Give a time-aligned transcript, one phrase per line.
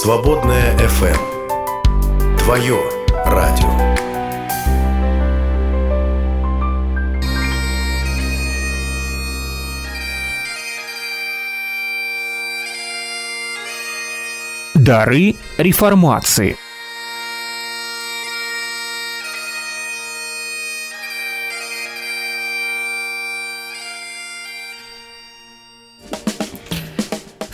[0.00, 2.38] Свободная FM.
[2.38, 2.78] Твое
[3.26, 3.68] радио.
[14.76, 16.56] Дары реформации–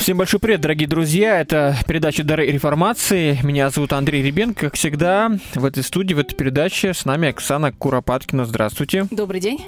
[0.05, 1.41] Всем большой привет, дорогие друзья.
[1.41, 3.39] Это передача «Дары реформации».
[3.43, 4.67] Меня зовут Андрей Ребенко.
[4.67, 8.45] Как всегда, в этой студии, в этой передаче с нами Оксана Куропаткина.
[8.45, 9.07] Здравствуйте.
[9.11, 9.65] Добрый день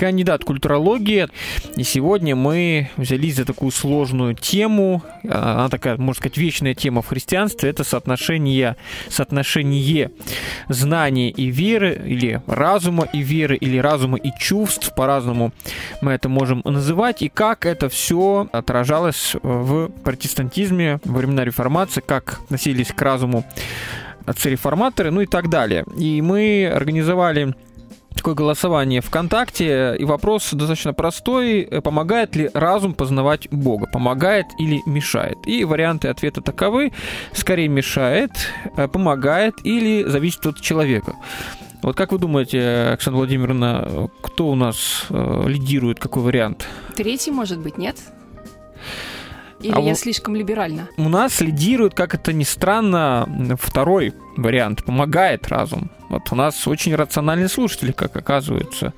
[0.00, 1.28] кандидат культурологии.
[1.76, 5.02] И сегодня мы взялись за такую сложную тему.
[5.24, 7.68] Она такая, можно сказать, вечная тема в христианстве.
[7.68, 8.76] Это соотношение,
[9.10, 10.10] соотношение
[10.70, 14.94] знания и веры, или разума и веры, или разума и чувств.
[14.94, 15.52] По-разному
[16.00, 17.20] мы это можем называть.
[17.20, 19.59] И как это все отражалось в
[20.04, 23.44] протестантизме во времена реформации, как относились к разуму
[24.26, 25.84] отцы-реформаторы, ну и так далее.
[25.96, 27.54] И мы организовали
[28.14, 31.68] такое голосование ВКонтакте, и вопрос достаточно простой.
[31.82, 33.86] Помогает ли разум познавать Бога?
[33.86, 35.38] Помогает или мешает?
[35.46, 36.92] И варианты ответа таковы.
[37.32, 38.30] Скорее мешает,
[38.76, 41.14] э, помогает или зависит от человека.
[41.82, 46.66] Вот как вы думаете, Оксана Владимировна, кто у нас э, лидирует, какой вариант?
[46.94, 47.96] Третий, может быть, нет?
[49.62, 50.88] Или а я слишком либерально?
[50.96, 54.84] У нас лидирует, как это ни странно, второй вариант.
[54.84, 55.90] Помогает разум.
[56.08, 58.94] Вот у нас очень рациональные слушатели, как оказывается.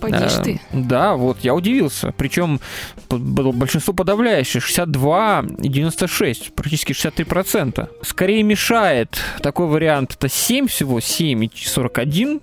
[0.00, 0.60] Пойдешь э, ты.
[0.72, 2.12] Да, вот я удивился.
[2.16, 2.60] Причем
[3.08, 7.88] большинство подавляющее, 62 и 96, практически 63%.
[8.02, 12.40] Скорее мешает такой вариант, это 7 всего, 7 и 41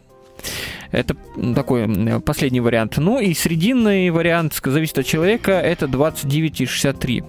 [0.91, 1.15] это
[1.55, 1.87] такой
[2.21, 2.97] последний вариант.
[2.97, 7.23] Ну и срединный вариант, зависит от человека, это 29,63.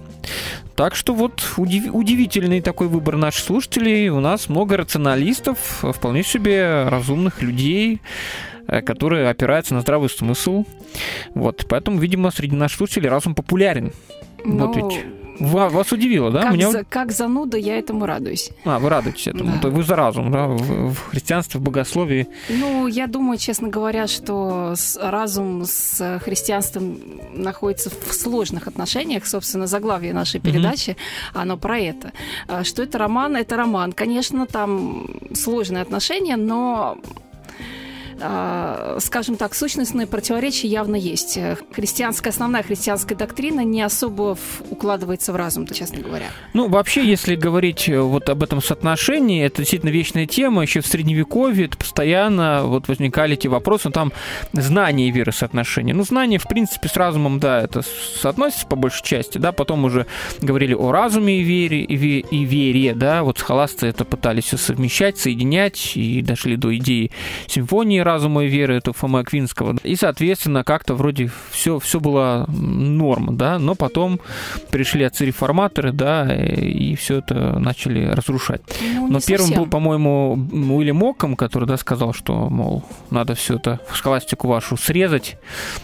[0.75, 4.09] Так что вот удив, удивительный такой выбор наших слушателей.
[4.09, 8.01] У нас много рационалистов, вполне себе разумных людей,
[8.67, 10.65] э, которые опираются на здравый смысл.
[11.35, 13.91] Вот, поэтому, видимо, среди наших слушателей разум популярен.
[14.43, 14.67] Но...
[14.67, 15.05] Вот ведь
[15.47, 16.43] вас удивило, да?
[16.43, 16.71] Как, Меня...
[16.71, 18.49] за, как зануда я этому радуюсь.
[18.65, 19.59] А, вы радуетесь этому.
[19.61, 19.69] Да.
[19.69, 22.27] Вы за разум, да, в, в христианстве, в богословии.
[22.49, 26.99] Ну, я думаю, честно говоря, что разум с христианством
[27.33, 29.25] находится в сложных отношениях.
[29.25, 31.41] Собственно, заглавие нашей передачи, mm-hmm.
[31.41, 32.11] оно про это.
[32.47, 33.35] А, что это роман?
[33.35, 33.91] Это роман.
[33.91, 36.97] Конечно, там сложные отношения, но
[38.99, 41.37] скажем так, сущностные противоречия явно есть.
[41.73, 44.37] Христианская, основная христианская доктрина не особо
[44.69, 46.27] укладывается в разум, честно говоря.
[46.53, 50.61] Ну, вообще, если говорить э, вот об этом соотношении, это действительно вечная тема.
[50.61, 53.87] Еще в Средневековье постоянно вот возникали эти вопросы.
[53.87, 54.13] Ну, там
[54.53, 55.93] знание и веры соотношения.
[55.93, 59.51] Ну, знание, в принципе, с разумом, да, это соотносится по большей части, да.
[59.51, 60.05] Потом уже
[60.41, 63.23] говорили о разуме и вере, и, и вере, да.
[63.23, 67.11] Вот схоласты это пытались все совмещать, соединять, и дошли до идеи
[67.47, 69.77] симфонии разума и веры, это Фома Аквинского.
[69.83, 74.19] И, соответственно, как-то вроде все, все было норм, да, но потом
[74.69, 78.61] пришли отцы-реформаторы, да, и все это начали разрушать.
[78.81, 79.63] Ну, но первым совсем.
[79.63, 80.33] был, по-моему,
[80.75, 85.37] Уильям Оком, который, да, сказал, что, мол, надо все это, схоластику вашу срезать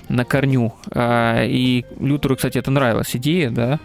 [0.10, 0.74] на корню.
[0.92, 3.80] А, и Лютеру, кстати, это нравилась идея, да.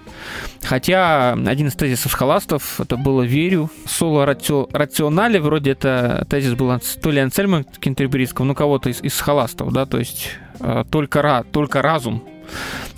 [0.62, 3.70] Хотя один из тезисов схоластов, это было «верю».
[3.86, 6.72] Соло рационале, вроде это тезис был
[7.02, 11.44] то ли Ансельма Кентерберийского, Достоевского, ну, кого-то из, из холастов, да, то есть э, только,
[11.52, 12.22] только разум.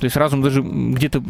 [0.01, 1.23] То есть разум даже где-то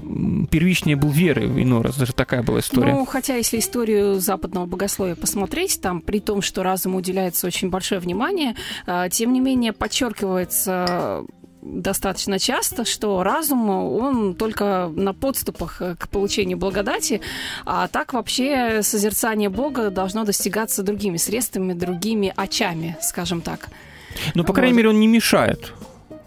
[0.50, 2.92] первичнее был веры иной раз, даже такая была история.
[2.92, 8.00] Ну, хотя если историю западного богословия посмотреть, там при том, что разуму уделяется очень большое
[8.00, 8.54] внимание,
[8.86, 11.24] э, тем не менее подчеркивается
[11.62, 17.22] достаточно часто, что разум, он только на подступах к получению благодати,
[17.64, 23.70] а так вообще созерцание Бога должно достигаться другими средствами, другими очами, скажем так.
[24.34, 24.78] Ну, по крайней вот.
[24.78, 25.72] мере, он не мешает.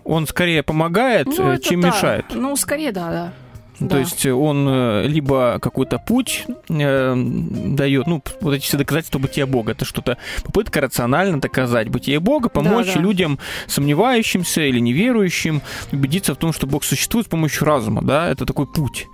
[0.03, 1.87] Он скорее помогает, ну, э, чем да.
[1.89, 2.25] мешает.
[2.33, 3.33] Ну, скорее, да, да.
[3.79, 3.89] Да.
[3.89, 9.45] То есть он э, либо какой-то путь э, дает, ну, вот эти все доказательства бытия
[9.45, 12.99] Бога, это что-то попытка рационально доказать бытие Бога, помочь да, да.
[12.99, 18.45] людям сомневающимся или неверующим убедиться в том, что Бог существует с помощью разума, да, это
[18.45, 19.07] такой путь.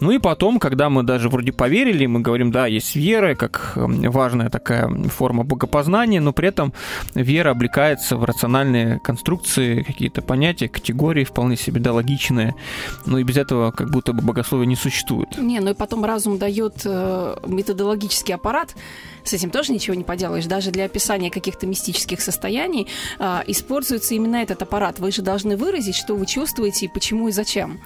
[0.00, 4.48] Ну и потом, когда мы даже вроде поверили, мы говорим, да, есть вера, как важная
[4.48, 6.72] такая форма богопознания, но при этом
[7.14, 12.54] вера облекается в рациональные конструкции, какие-то понятия, категории вполне себе, да, логичные,
[13.04, 15.36] ну и без этого как будто будто бы богословия не существует.
[15.38, 18.74] Не, ну и потом разум дает э, методологический аппарат,
[19.28, 20.46] с этим тоже ничего не поделаешь.
[20.46, 22.86] Даже для описания каких-то мистических состояний
[23.18, 24.98] э, используется именно этот аппарат.
[24.98, 27.80] Вы же должны выразить, что вы чувствуете и почему и зачем.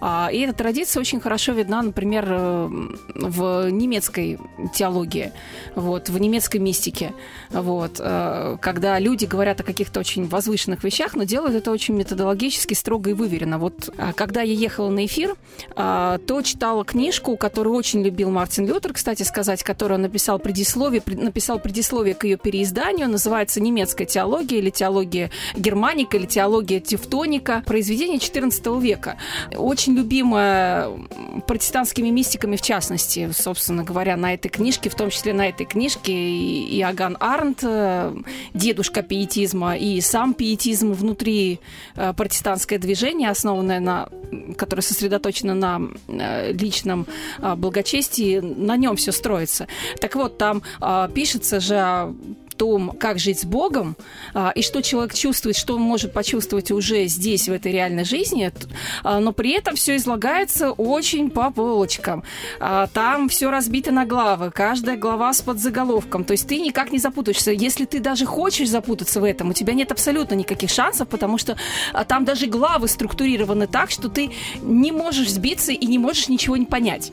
[0.00, 2.68] А, и эта традиция очень хорошо видна, например, э,
[3.14, 4.38] в немецкой
[4.74, 5.32] теологии,
[5.74, 7.12] вот, в немецкой мистике.
[7.50, 12.74] Вот, э, когда люди говорят о каких-то очень возвышенных вещах, но делают это очень методологически,
[12.74, 13.58] строго и выверено.
[13.58, 15.34] Вот а, когда я ехала на эфир,
[15.74, 20.77] а, то читала книжку, которую очень любил Мартин Лютер, кстати сказать, которую он написал предисловие,
[20.78, 28.18] написал предисловие к ее переизданию, называется «Немецкая теология» или «Теология германика» или «Теология тевтоника», произведение
[28.18, 29.18] XIV века.
[29.56, 30.90] Очень любимая
[31.46, 36.12] протестантскими мистиками в частности, собственно говоря, на этой книжке, в том числе на этой книжке
[36.12, 38.14] и Аган Арнт, э,
[38.54, 41.60] дедушка пиетизма, и сам пиетизм внутри
[41.94, 44.08] э, протестантское движение, основанное на
[44.56, 47.06] которое сосредоточено на э, личном
[47.38, 49.68] благочестии, на нем все строится.
[50.00, 50.62] Так вот, там
[51.14, 52.14] пишется же
[52.58, 53.96] том, как жить с Богом,
[54.34, 58.52] а, и что человек чувствует, что он может почувствовать уже здесь, в этой реальной жизни,
[59.04, 62.24] а, но при этом все излагается очень по полочкам.
[62.60, 66.24] А, там все разбито на главы, каждая глава с подзаголовком.
[66.24, 67.52] То есть ты никак не запутаешься.
[67.52, 71.56] Если ты даже хочешь запутаться в этом, у тебя нет абсолютно никаких шансов, потому что
[72.08, 74.30] там даже главы структурированы так, что ты
[74.62, 77.12] не можешь сбиться и не можешь ничего не понять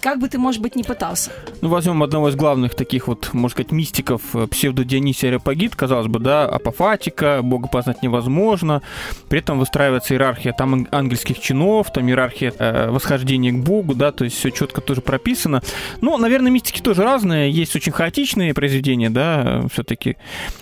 [0.00, 1.30] как бы ты, может быть, не пытался.
[1.60, 6.18] Ну, возьмем одного из главных таких вот, можно сказать, мистиков, э, псевдо-Дионисия Ареопагит, казалось бы,
[6.18, 8.82] да, апофатика, Бога познать невозможно,
[9.28, 14.24] при этом выстраивается иерархия там ангельских чинов, там иерархия э, восхождения к Богу, да, то
[14.24, 15.62] есть все четко тоже прописано.
[16.00, 20.16] Ну, наверное, мистики тоже разные, есть очень хаотичные произведения, да, все-таки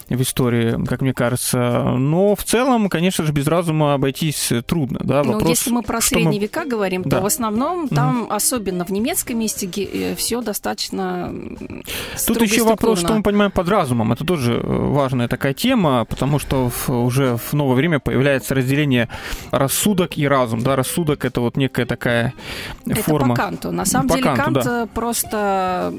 [0.08, 5.22] в истории, как мне кажется, но в целом, конечно же, без разума обойтись трудно, да,
[5.22, 6.46] ну, Вопрос, Ну, если мы про средние мы...
[6.46, 7.16] века говорим, да.
[7.16, 8.34] то в основном там, mm-hmm.
[8.34, 11.32] особенно в немецком немецкой мистике э, все достаточно
[12.26, 14.12] Тут еще вопрос, что мы понимаем под разумом.
[14.12, 19.08] Это тоже э, важная такая тема, потому что в, уже в новое время появляется разделение
[19.50, 20.60] рассудок и разум.
[20.60, 22.34] Да, рассудок это вот некая такая
[22.86, 23.34] это форма.
[23.34, 23.72] по Канту.
[23.72, 24.88] На самом по деле Канту, Кант да.
[24.92, 25.94] просто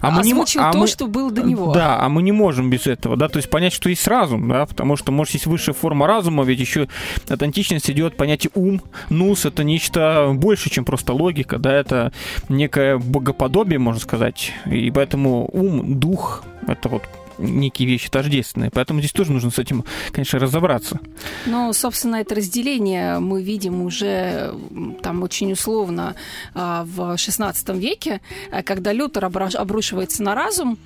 [0.00, 1.72] а мы озвучил не, а то, мы, что было до него.
[1.72, 4.66] Да, а мы не можем без этого, да, то есть понять, что есть разум, да,
[4.66, 6.88] потому что, может, есть высшая форма разума, ведь еще
[7.28, 12.12] от античности идет понятие ум, нус, это нечто больше, чем просто логика, да, это
[12.62, 14.52] некое богоподобие, можно сказать.
[14.66, 17.02] И поэтому ум, дух— это вот
[17.38, 18.70] некие вещи тождественные.
[18.70, 21.00] Поэтому здесь тоже нужно с этим, конечно, разобраться.
[21.46, 24.54] Ну, собственно, это разделение мы видим уже
[25.02, 26.14] там очень условно
[26.54, 28.20] а, в XVI веке,
[28.50, 30.78] а, когда Лютер обрушивается на разум,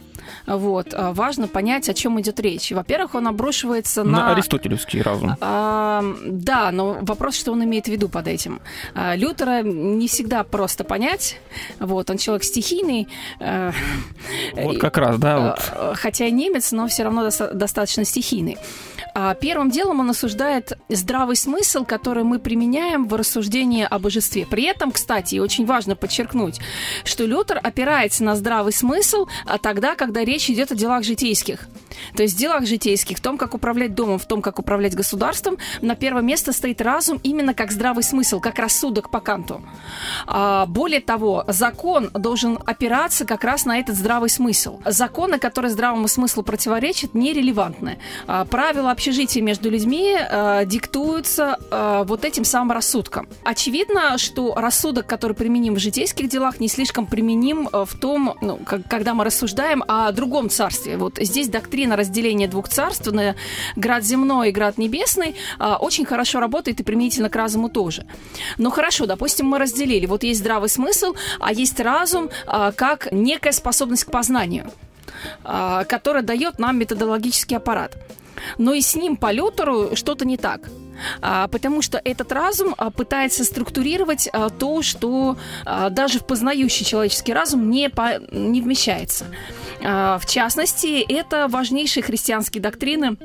[0.47, 0.95] вот.
[0.95, 2.73] А, важно понять, о чем идет речь.
[2.73, 4.19] Во-первых, он обрушивается на...
[4.19, 5.37] На аристотелевский разум.
[5.41, 8.61] А, да, но вопрос, что он имеет в виду под этим.
[8.95, 11.39] А, Лютера не всегда просто понять.
[11.79, 13.09] Вот, он человек стихийный.
[13.41, 13.73] А,
[14.55, 15.57] вот как раз, да.
[15.75, 15.99] Вот.
[15.99, 18.59] Хотя и немец, но все равно достаточно стихийный.
[19.15, 24.47] А первым делом он осуждает здравый смысл, который мы применяем в рассуждении о божестве.
[24.47, 26.61] При этом, кстати, очень важно подчеркнуть,
[27.05, 31.67] что Лютер опирается на здравый смысл а тогда, когда речь идет о делах житейских.
[32.14, 35.58] То есть в делах житейских, в том, как управлять домом, в том, как управлять государством,
[35.81, 39.62] на первое место стоит разум именно как здравый смысл, как рассудок по Канту.
[40.26, 44.81] А, более того, закон должен опираться как раз на этот здравый смысл.
[44.84, 47.98] Законы, которые здравому смыслу противоречат, нерелевантны.
[48.26, 53.28] А, правила общежития между людьми а, диктуются а, вот этим самым рассудком.
[53.44, 58.56] Очевидно, что рассудок, который применим в житейских делах, не слишком применим а, в том, ну,
[58.56, 60.96] как, когда мы рассуждаем о другом царстве.
[60.96, 63.34] Вот здесь доктрина на разделение двух царств, на
[63.76, 68.06] град земной и град небесный, а, очень хорошо работает и применительно к разуму тоже.
[68.58, 70.06] Но хорошо, допустим, мы разделили.
[70.06, 74.70] Вот есть здравый смысл, а есть разум а, как некая способность к познанию,
[75.44, 77.96] а, которая дает нам методологический аппарат.
[78.58, 80.60] Но и с ним по Лютеру что-то не так.
[81.20, 85.36] А, потому что этот разум а, пытается структурировать а, то, что
[85.91, 89.26] даже в познающий человеческий разум не, по, не вмещается.
[89.81, 93.17] В частности, это важнейшие христианские доктрины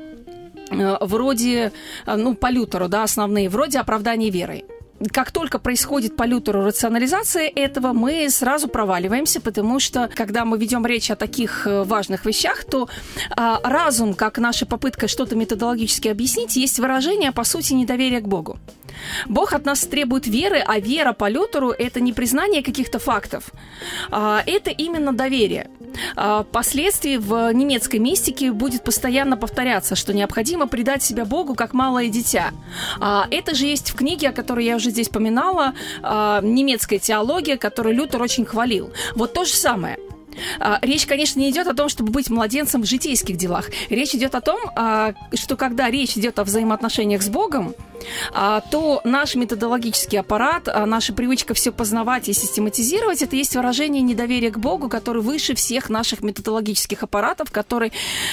[0.70, 1.72] вроде,
[2.06, 2.48] ну, по
[2.88, 4.64] да, основные, вроде оправдания верой
[5.10, 10.86] как только происходит по Лютеру рационализация этого, мы сразу проваливаемся, потому что, когда мы ведем
[10.86, 12.88] речь о таких э, важных вещах, то
[13.36, 18.58] а, разум, как наша попытка что-то методологически объяснить, есть выражение, по сути, недоверия к Богу.
[19.26, 23.50] Бог от нас требует веры, а вера по Лютеру– это не признание каких-то фактов,
[24.10, 25.70] а это именно доверие.
[26.16, 32.08] А, впоследствии в немецкой мистике будет постоянно повторяться, что необходимо предать себя Богу как малое
[32.08, 32.50] дитя.
[33.00, 37.56] А, это же есть в книге, о которой я уже здесь поминала, а, немецкая теология,
[37.56, 38.92] которую Лютер очень хвалил.
[39.14, 39.98] Вот то же самое–
[40.82, 43.70] речь, конечно, не идет о том, чтобы быть младенцем в житейских делах.
[43.88, 47.74] Речь идет о том, а, что когда речь идет о взаимоотношениях с Богом,
[48.32, 54.50] а, то наш методологический аппарат, наша привычка все познавать и систематизировать, это есть выражение недоверия
[54.50, 57.92] к Богу, который выше всех наших методологических аппаратов, который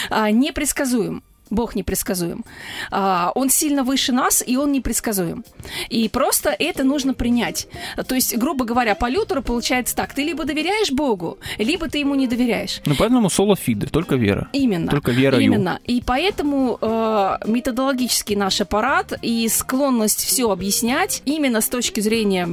[0.09, 1.23] непредсказуем.
[1.49, 2.45] Бог непредсказуем.
[2.91, 5.43] А, он сильно выше нас, и он непредсказуем.
[5.89, 7.67] И просто это нужно принять.
[8.07, 10.13] То есть, грубо говоря, по Лютеру получается так.
[10.13, 12.81] Ты либо доверяешь Богу, либо ты ему не доверяешь.
[12.85, 14.49] Ну, поэтому соло фиде, только вера.
[14.53, 14.91] Именно.
[14.91, 15.79] Только вера Именно.
[15.85, 22.47] И поэтому э, методологический наш аппарат и склонность все объяснять именно с точки зрения,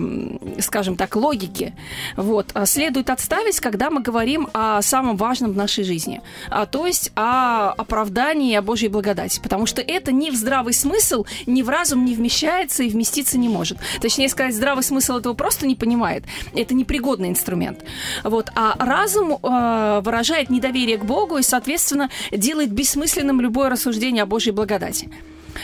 [0.61, 1.75] скажем так, логики,
[2.17, 6.23] вот, а следует отставить, когда мы говорим о самом важном в нашей жизни.
[6.51, 10.73] А, то есть о оправдании, о Божьей Божьей благодати, потому что это ни в здравый
[10.73, 13.79] смысл, ни в разум не вмещается и вместиться не может.
[14.01, 16.25] Точнее сказать, здравый смысл этого просто не понимает.
[16.55, 17.85] Это непригодный инструмент.
[18.25, 18.51] Вот.
[18.55, 24.53] А разум э, выражает недоверие к Богу и, соответственно, делает бессмысленным любое рассуждение о Божьей
[24.53, 25.11] благодати.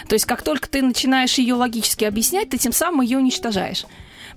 [0.09, 3.87] То есть, как только ты начинаешь ее логически объяснять, ты тем самым ее уничтожаешь.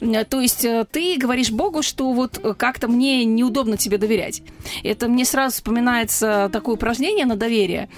[0.01, 4.41] Э, то есть э, ты говоришь Богу, что вот э, как-то мне неудобно тебе доверять.
[4.83, 7.89] Это мне сразу вспоминается такое упражнение на доверие,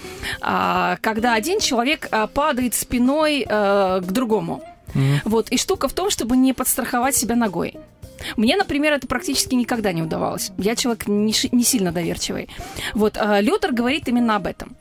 [0.42, 4.62] а, когда один человек падает спиной к другому.
[4.94, 5.22] Mm-hmm.
[5.26, 5.50] Вот.
[5.50, 7.76] И штука в том, чтобы не подстраховать себя ногой.
[8.36, 10.52] Мне, например, это практически никогда не удавалось.
[10.58, 12.50] Я человек не, не сильно доверчивый.
[12.94, 13.18] Вот.
[13.42, 14.76] Лютер говорит именно об этом.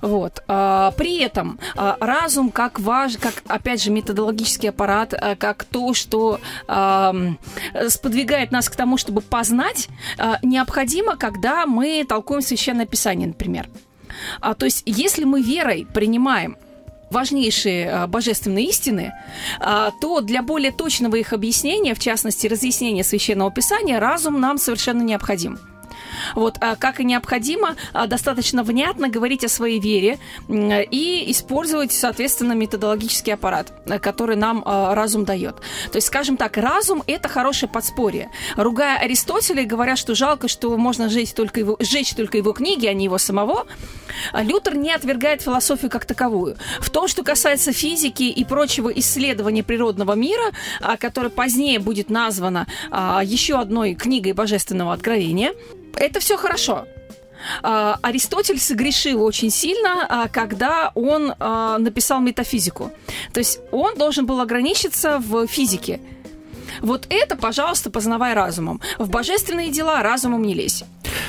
[0.00, 0.42] Вот.
[0.48, 5.94] А, при этом а, разум как важ, как опять же методологический аппарат, а, как то,
[5.94, 6.40] что
[7.88, 9.88] сподвигает нас к тому, чтобы познать,
[10.42, 13.68] необходимо, когда мы толкуем священное писание, например.
[14.40, 16.56] То есть, если мы верой принимаем
[17.10, 19.12] важнейшие божественные истины,
[20.00, 25.58] то для более точного их объяснения, в частности, разъяснения священного писания, разум нам совершенно необходим.
[26.34, 30.18] Вот, а как и необходимо, а, достаточно внятно говорить о своей вере
[30.48, 35.56] и использовать, соответственно, методологический аппарат, э, который нам а, разум дает.
[35.90, 38.30] То есть, скажем так, разум– это хорошее подспорье.
[38.56, 42.92] Ругая Аристотеля говоря, что жалко, что можно жить только его, сжечь только его книги, а
[42.92, 43.66] не его самого,
[44.34, 46.56] Лютер не отвергает философию как таковую.
[46.80, 50.52] В том, что касается физики и прочего исследования природного мира,
[50.98, 52.66] которое позднее будет названо
[53.22, 55.52] еще одной книгой божественного откровения,
[55.96, 56.86] это все хорошо.
[57.62, 62.92] А, Аристотель согрешил очень сильно, а, когда он а, написал метафизику.
[63.32, 66.00] То есть он должен был ограничиться в физике.
[66.80, 68.80] Вот это, пожалуйста, познавай разумом.
[68.98, 70.84] В божественные дела разумом не лезь.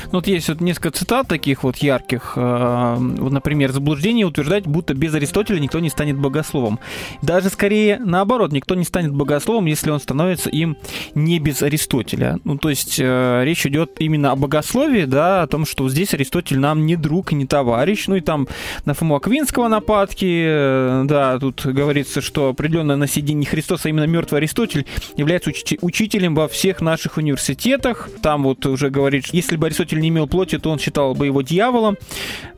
[0.06, 2.34] Ну, вот есть вот несколько цитат таких вот ярких.
[2.36, 6.78] Э, вот, например, заблуждение утверждать, будто без Аристотеля никто не станет богословом.
[7.22, 10.76] Даже скорее наоборот, никто не станет богословом, если он становится им
[11.14, 12.38] не без Аристотеля.
[12.44, 16.58] Ну, то есть э, речь идет именно о богословии, да, о том, что здесь Аристотель
[16.58, 18.06] нам не друг, не товарищ.
[18.08, 18.48] Ну и там
[18.84, 24.40] на Фому Аквинского нападки, э, да, тут говорится, что определенно на сиденье Христоса именно мертвый
[24.40, 28.08] Аристотель является уч- учителем во всех наших университетах.
[28.22, 31.42] Там вот уже говорит, если бы Аристотель не имел плоти, то он считал бы его
[31.42, 31.96] дьяволом.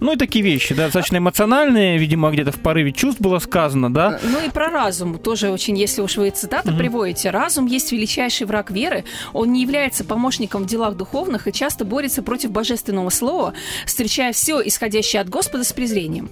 [0.00, 4.18] Ну и такие вещи, да, достаточно эмоциональные, видимо, где-то в порыве чувств было сказано, да.
[4.22, 6.78] Ну и про разум тоже очень, если уж вы цитаты mm-hmm.
[6.78, 7.30] приводите.
[7.30, 12.22] Разум есть величайший враг веры, он не является помощником в делах духовных и часто борется
[12.22, 13.54] против божественного слова,
[13.86, 16.30] встречая все исходящее от Господа с презрением.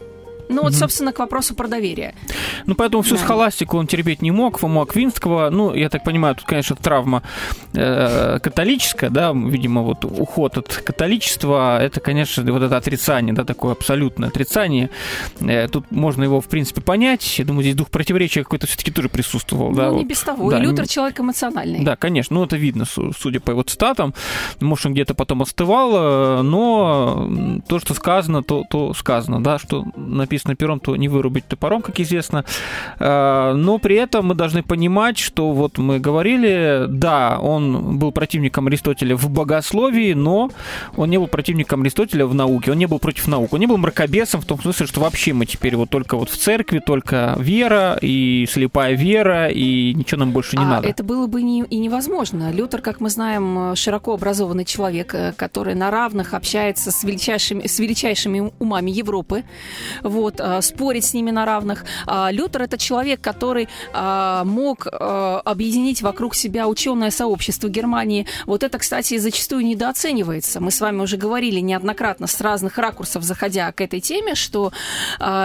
[0.48, 2.14] Ну вот, собственно, к вопросу про доверие.
[2.66, 3.22] Ну, поэтому всю да.
[3.22, 5.50] схоластику он терпеть не мог, Фому Аквинского.
[5.50, 7.22] Ну, я так понимаю, тут, конечно, травма
[7.74, 13.72] э, католическая, да, видимо, вот уход от католичества, это, конечно, вот это отрицание, да, такое
[13.72, 14.90] абсолютное отрицание.
[15.40, 17.38] Э, тут можно его, в принципе, понять.
[17.38, 19.70] Я думаю, здесь дух противоречия какой-то все-таки тоже присутствовал.
[19.70, 20.06] Ну, да, не вот.
[20.06, 20.50] без того.
[20.50, 21.84] Да, и Лютер человек эмоциональный.
[21.84, 22.36] Да, конечно.
[22.36, 24.14] Ну, это видно, судя по его цитатам.
[24.60, 29.84] Может, он где-то потом остывал, э, но то, что сказано, то, то сказано, да, что
[29.96, 32.44] написано написано пером, то не вырубить топором, как известно.
[32.98, 38.66] А, но при этом мы должны понимать, что вот мы говорили, да, он был противником
[38.68, 40.50] Аристотеля в богословии, но
[40.96, 43.78] он не был противником Аристотеля в науке, он не был против наук, он не был
[43.78, 47.98] мракобесом в том смысле, что вообще мы теперь вот только вот в церкви, только вера
[48.00, 50.88] и слепая вера, и ничего нам больше не а надо.
[50.88, 52.50] это было бы не, и невозможно.
[52.52, 57.78] Лютер, как мы знаем, широко образованный человек, э, который на равных общается с величайшими, с
[57.78, 59.44] величайшими умами Европы.
[60.02, 61.84] Вот вот, э, спорить с ними на равных.
[62.06, 68.26] А Лютер это человек, который э, мог объединить вокруг себя ученое сообщество Германии.
[68.46, 70.60] Вот это, кстати, зачастую недооценивается.
[70.60, 74.72] Мы с вами уже говорили неоднократно с разных ракурсов, заходя к этой теме, что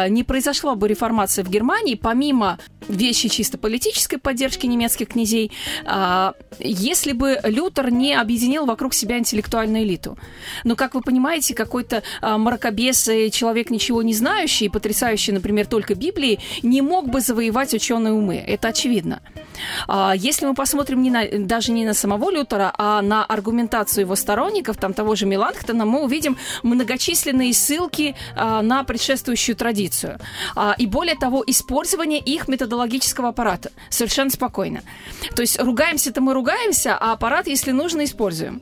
[0.09, 5.51] не произошла бы реформация в Германии, помимо вещи чисто политической поддержки немецких князей,
[6.59, 10.17] если бы Лютер не объединил вокруг себя интеллектуальную элиту.
[10.63, 15.95] Но, как вы понимаете, какой-то а, мракобес и человек, ничего не знающий, потрясающий, например, только
[15.95, 18.35] Библии, не мог бы завоевать ученые умы.
[18.35, 19.21] Это очевидно.
[19.87, 24.15] А, если мы посмотрим не на, даже не на самого Лютера, а на аргументацию его
[24.15, 30.19] сторонников, там того же Меланхтона, мы увидим многочисленные ссылки а, на предшествующую традицию.
[30.55, 33.71] А, и более того, использование их методологического аппарата.
[33.89, 34.81] Совершенно спокойно.
[35.35, 38.61] То есть ругаемся-то мы ругаемся, а аппарат, если нужно, используем.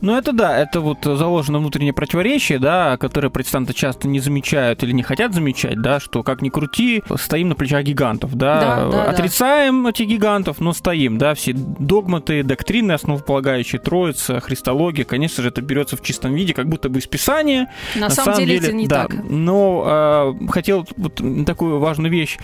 [0.00, 4.92] Ну, это да, это вот заложено внутреннее противоречие, да, которое протестанты часто не замечают или
[4.92, 9.04] не хотят замечать, да, что как ни крути, стоим на плечах гигантов, да, да, да
[9.04, 9.90] отрицаем да.
[9.90, 15.96] эти гигантов, но стоим, да, все догматы, доктрины, основополагающие, Троица, Христология, конечно же, это берется
[15.96, 17.70] в чистом виде, как будто бы из Писания.
[17.94, 19.24] На, на самом, самом деле, деле это не да, так.
[19.28, 22.38] Но э, хотел вот такую важную вещь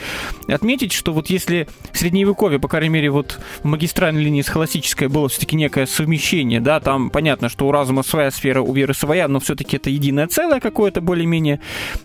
[0.49, 5.29] отметить, что вот если в Средневековье, по крайней мере, вот в магистральной линии схоластической было
[5.29, 9.41] все-таки некое совмещение, да, там понятно, что у разума своя сфера, у веры своя, но
[9.41, 11.61] все-таки это единое целое какое-то более-менее,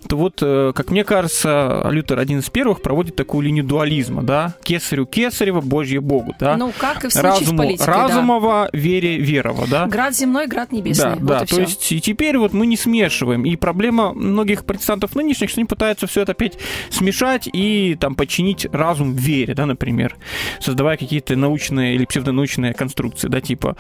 [0.08, 4.56] то вот, э, как мне кажется, Лютер один из первых проводит такую линию дуализма, да,
[4.64, 6.56] кесарю кесарева, Божье Богу, да.
[6.56, 8.80] Ну, как и в случае Разуму, с политикой, Разумово, да.
[8.80, 9.86] вере верово, да.
[9.88, 11.04] Град земной, град небесный.
[11.04, 11.62] Да, вот да, то все.
[11.64, 16.08] есть и теперь вот мы не смешиваем, и проблема многих протестантов нынешних, что они пытаются
[16.08, 16.58] все это опять
[16.90, 20.16] смешать и там подчинить разум вере, да, например,
[20.62, 23.76] создавая какие-то научные или псевдонаучные конструкции, да, типа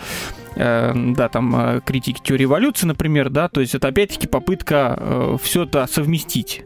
[0.55, 5.37] э, да, там э, критики теории эволюции, например, да, то есть это опять-таки попытка э,
[5.41, 6.63] все это совместить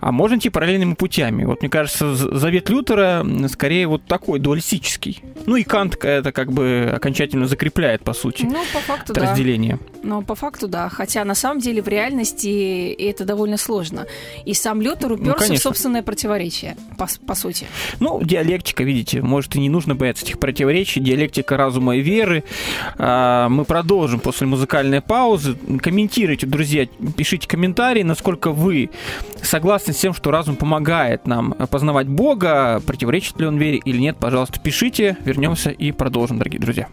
[0.00, 1.44] а можно идти параллельными путями.
[1.44, 5.22] Вот мне кажется, завет Лютера скорее вот такой, дуалистический.
[5.46, 9.30] Ну и Кант это как бы окончательно закрепляет, по сути, ну, по факту, это да.
[9.30, 9.78] разделение.
[10.04, 10.88] Ну, по факту, да.
[10.90, 14.06] Хотя на самом деле в реальности это довольно сложно.
[14.44, 17.66] И сам Лютер ну, уперся ну, в собственное противоречие, по, по сути.
[18.00, 21.00] Ну, диалектика, видите, может и не нужно бояться этих противоречий.
[21.00, 22.44] Диалектика разума и веры.
[22.98, 25.56] А, мы продолжим после музыкальной паузы.
[25.80, 28.90] Комментируйте, друзья, пишите комментарии, насколько вы
[29.42, 34.18] согласны с тем, что разум помогает нам познавать Бога, противоречит ли он вере или нет,
[34.18, 35.16] пожалуйста, пишите.
[35.24, 36.88] Вернемся и продолжим, дорогие друзья.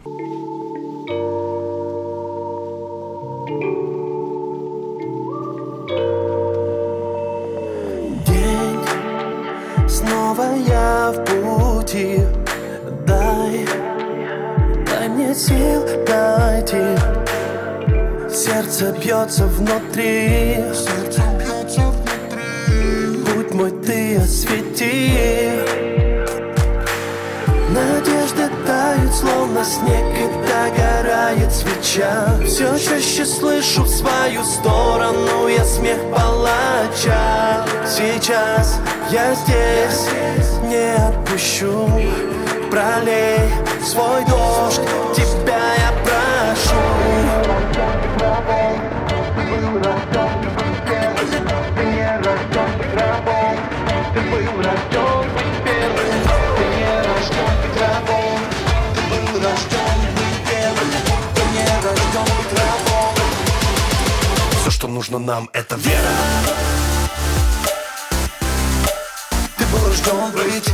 [10.34, 12.22] Снова я в пути,
[13.06, 13.68] дай,
[14.86, 16.98] дай мне сил дойти.
[18.30, 21.22] Сердце бьется внутри, сердце
[23.54, 25.12] мой, ты освети.
[27.70, 28.11] Надежда
[28.82, 32.38] тает, словно снег И догорает свеча.
[32.46, 37.66] Все чаще слышу в свою сторону Я смех палача.
[37.86, 38.80] Сейчас
[39.12, 40.08] я здесь
[40.64, 41.90] Не отпущу
[42.70, 43.40] Пролей
[43.84, 44.82] свой дождь
[45.14, 46.32] Тебя я прошу
[65.02, 66.14] нужно нам это вера.
[69.58, 70.70] Ты был рожден быть.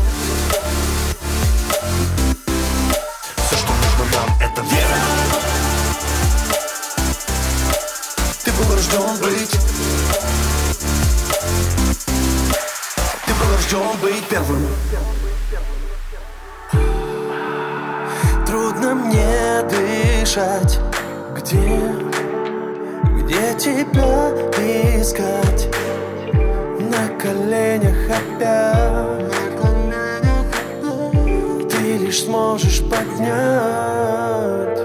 [3.37, 4.97] Все, что нужно нам это вера.
[8.43, 9.51] Ты был рожден быть.
[13.25, 14.67] Ты был рожден быть первым.
[18.45, 20.79] Трудно мне дышать.
[21.33, 22.06] Где
[23.57, 24.31] тебя
[25.01, 25.67] искать?
[26.79, 29.27] На коленях опять.
[31.69, 34.77] Ты лишь сможешь поднять.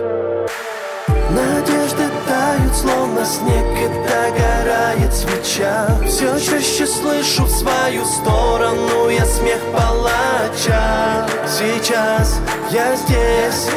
[1.30, 5.86] Надежды тают, словно снег И догорает свеча.
[6.06, 11.26] Все чаще слышу в свою сторону Я смех палача.
[11.46, 13.68] Сейчас я здесь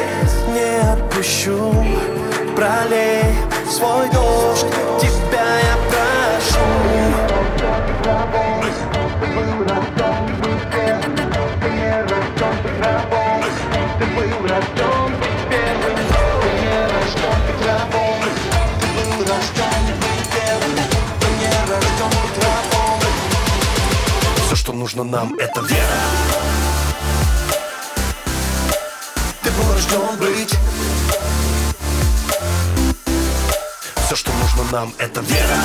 [0.52, 1.72] Не отпущу
[2.56, 3.22] Пролей
[3.70, 4.66] свой дождь
[4.98, 6.56] Тебя я быть
[8.02, 8.56] рабом
[24.86, 26.00] нужно нам, это вера.
[29.42, 30.56] Ты был рожден быть.
[34.56, 35.56] Нужно нам, это вера.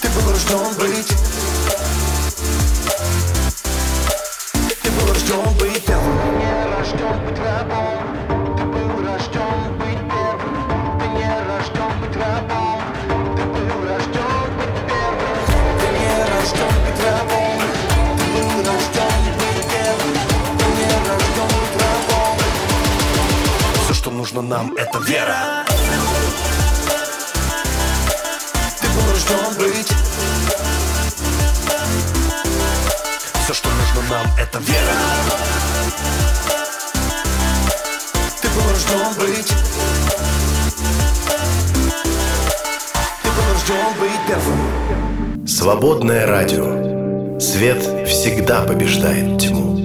[0.00, 1.12] Ты был рожден быть.
[4.82, 6.38] Ты был рожден быть первым.
[6.38, 8.03] не рожден быть рабом,
[24.34, 25.64] Нужно нам, это вера.
[28.80, 29.92] Ты был рожден быть.
[33.44, 34.96] Все, что нужно нам, это вера.
[38.42, 39.54] Ты был рожден быть.
[43.22, 45.46] Ты был рожден быть первым.
[45.46, 47.38] Свободное радио.
[47.38, 49.83] Свет всегда побеждает тьму.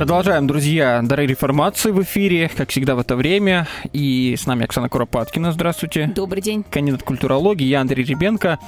[0.00, 3.68] Продолжаем, друзья, дары реформации в эфире, как всегда в это время.
[3.92, 5.52] И с нами Оксана Куропаткина.
[5.52, 6.10] Здравствуйте.
[6.14, 6.64] Добрый день.
[6.70, 8.58] Кандидат культурологии, я Андрей Ребенко.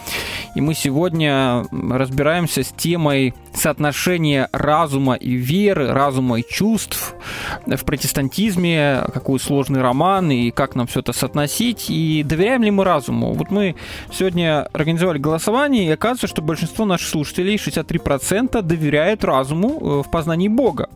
[0.55, 7.15] И мы сегодня разбираемся с темой соотношения разума и веры, разума и чувств
[7.65, 12.85] в протестантизме, какой сложный роман и как нам все это соотносить, и доверяем ли мы
[12.85, 13.33] разуму.
[13.33, 13.75] Вот мы
[14.13, 20.49] сегодня организовали голосование, и оказывается, что большинство наших слушателей, 63%, доверяют разуму э, в познании
[20.49, 20.91] Бога.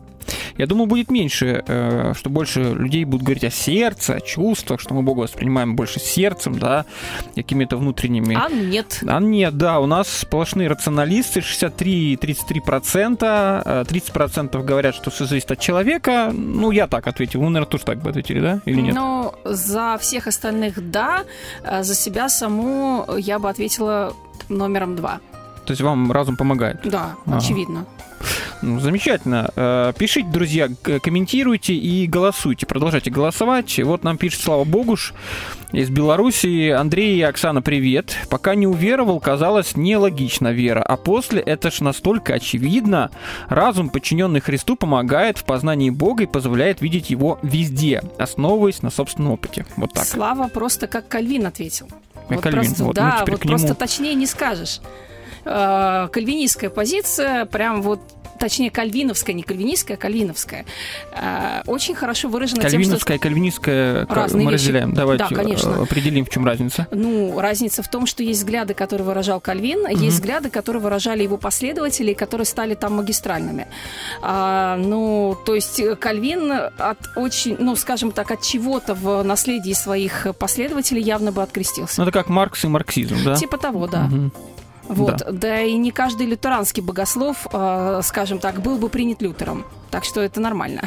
[0.57, 4.93] Я думаю, будет меньше, э, что больше людей будут говорить о сердце, о чувствах, что
[4.93, 6.85] мы Бога воспринимаем больше сердцем, да,
[7.35, 8.35] какими-то внутренними...
[8.35, 9.03] А нет.
[9.07, 15.59] А нет, да, у нас сплошные рационалисты, 63-33%, э, 30% говорят, что все зависит от
[15.59, 16.31] человека.
[16.33, 18.95] Ну, я так ответил, вы, наверное, тоже так бы ответили, да, или нет?
[18.95, 21.25] Но за всех остальных да,
[21.63, 24.13] а за себя саму я бы ответила
[24.49, 25.19] номером два.
[25.67, 26.79] То есть вам разум помогает?
[26.85, 27.37] Да, Ага.
[27.37, 27.85] очевидно.
[28.61, 29.51] Ну, замечательно.
[29.55, 30.69] Э, Пишите, друзья,
[31.03, 32.65] комментируйте и голосуйте.
[32.65, 33.77] Продолжайте голосовать.
[33.83, 35.13] Вот нам пишет Слава Богуш
[35.73, 36.69] из Белоруссии.
[36.69, 38.15] Андрей и Оксана, привет.
[38.29, 40.81] Пока не уверовал, казалось нелогично вера.
[40.81, 43.11] А после это ж настолько очевидно.
[43.49, 49.33] Разум, подчиненный Христу, помогает в познании Бога и позволяет видеть его везде, основываясь на собственном
[49.33, 49.65] опыте.
[49.75, 50.05] Вот так.
[50.05, 51.87] Слава просто как Кальвин ответил.
[52.29, 53.57] Как Кальвин, Просто, вот, ну, да, теперь вот нему.
[53.57, 54.79] просто точнее не скажешь.
[55.47, 57.99] Э, Кальвинистская позиция, прям вот
[58.37, 60.65] точнее кальвиновская, не кальвинистская, а кальвиновская,
[61.13, 64.53] э, очень хорошо выражена тем, что Кальвиновская, кальвинистская, мы вещи.
[64.53, 64.93] разделяем.
[64.93, 65.69] Давайте Да, конечно.
[65.69, 66.87] э, определим, в чем разница.
[66.91, 71.37] Ну, разница в том, что есть взгляды, которые выражал Кальвин, есть взгляды, которые выражали его
[71.37, 73.67] последователи, которые стали там магистральными.
[74.21, 79.73] А, ну, то есть э, Кальвин от очень, ну, скажем так, от чего-то в наследии
[79.73, 82.01] своих последователей явно бы открестился.
[82.01, 83.35] Ну, это как Маркс и марксизм, да?
[83.35, 84.03] Типа того, да.
[84.03, 84.31] Мгм.
[84.87, 85.23] Вот.
[85.31, 85.61] Да.
[85.61, 89.65] и не каждый лютеранский богослов, э, скажем так, был бы принят Лютером.
[89.91, 90.81] Так что это нормально.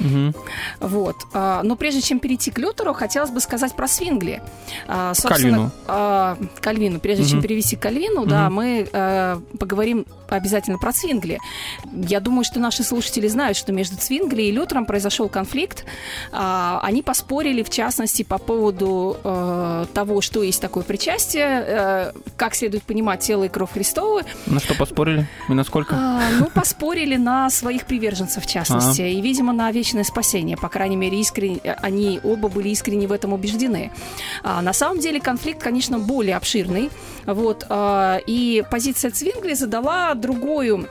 [0.00, 0.34] Мгм.
[0.80, 1.16] Вот.
[1.32, 4.42] А, Но прежде чем перейти к Лютеру, хотелось бы сказать про Свингли.
[4.86, 5.70] А, Кальвину.
[5.86, 7.00] а, Кальвину.
[7.00, 7.42] Прежде чем Мгм.
[7.48, 11.38] перевести к Кальвину, да, мы э, поговорим обязательно про Цвингли.
[11.92, 15.84] Я думаю, что наши слушатели знают, что между Цвингли и Лютером произошел конфликт.
[16.32, 22.82] Они поспорили, в частности, по поводу э, того, что есть такое причастие, э, как следует
[22.84, 24.22] понимать тело и кровь Христовы.
[24.46, 25.26] На что поспорили?
[25.48, 25.94] И насколько?
[26.38, 30.56] Ну, поспорили на своих приверженцев, в частности, и, видимо, на вечное спасение.
[30.56, 33.90] По крайней мере, искренне, они оба были искренне в этом убеждены.
[34.42, 36.90] А, на самом деле конфликт, конечно, более обширный.
[37.26, 40.88] Вот, а, и позиция Цвингли задала другую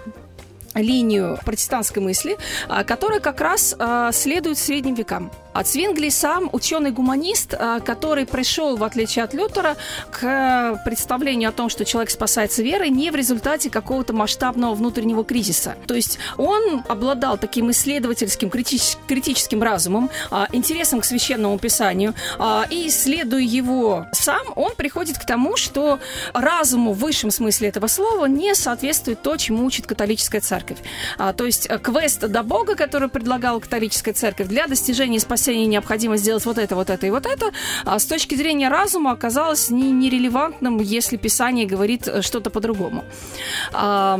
[0.76, 2.38] линию протестантской мысли,
[2.68, 5.32] а, которая как раз а, следует средним векам.
[5.54, 9.78] А Цвингли сам ученый-гуманист, а, который пришел, в отличие от Лютера,
[10.12, 15.76] к представлению о том, что человек спасается верой не в результате какого-то масштабного внутреннего кризиса.
[15.86, 22.66] То есть он обладал таким исследовательским, критич- критическим разумом, а, интересом к священному писанию, а,
[22.70, 26.00] и исследуя его сам, он приходит к тому, что
[26.34, 30.80] разуму в высшем смысле этого слова не соответствует то, чему учит католическая церковь.
[31.20, 36.17] А, то есть э, квест до Бога, который предлагала католическая церковь, для достижения спасения необходимо
[36.17, 37.51] сделать вот это, вот это и вот это,
[37.86, 43.03] а с точки зрения разума оказалось не, нерелевантным, если Писание говорит э, что-то по-другому.
[43.73, 44.19] А,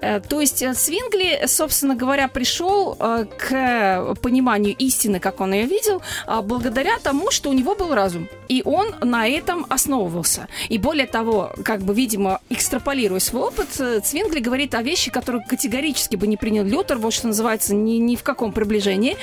[0.00, 6.02] э, то есть э, Свингли, собственно говоря, пришел к пониманию истины, как он ее видел,
[6.26, 8.28] а, благодаря тому, что у него был разум.
[8.48, 10.48] И он на этом основывался.
[10.68, 13.68] И более того, как бы, видимо, экстраполируя свой опыт,
[14.04, 18.16] Цвингли говорит о вещи, которые категорически бы не принял Лютер, вот что называется, ни, ни
[18.16, 19.16] в каком приближении,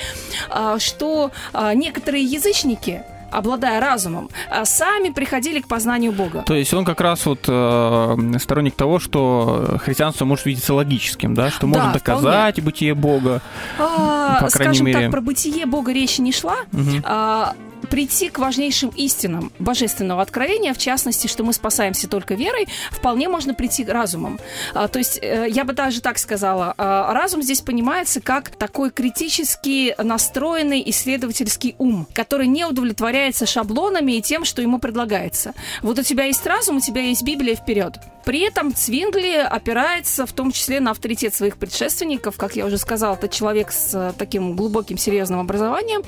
[0.48, 0.78] а,
[1.18, 6.44] что а, некоторые язычники обладая разумом, а, сами приходили к познанию Бога.
[6.46, 11.50] То есть он как раз вот э, сторонник того, что христианство может видеться логическим, да,
[11.50, 13.42] что можно Да, доказать бытие Бога.
[13.78, 15.00] А, по крайней скажем мере.
[15.02, 16.56] так, про бытие Бога речи не шла.
[16.72, 17.02] Мгм.
[17.04, 17.52] А,
[17.90, 23.54] прийти к важнейшим истинам божественного откровения, в частности, что мы спасаемся только верой, вполне можно
[23.54, 24.38] прийти разумом.
[24.74, 28.90] А, то есть, э, я бы даже так сказала, а, разум здесь понимается как такой
[28.90, 35.54] критически настроенный исследовательский ум, который не удовлетворяется шаблонами и тем, что ему предлагается.
[35.82, 37.98] Вот у тебя есть разум, у тебя есть Библия вперед.
[38.28, 43.14] При этом Цвингли опирается в том числе на авторитет своих предшественников, как я уже сказала,
[43.14, 46.02] это человек с э, таким глубоким серьезным образованием,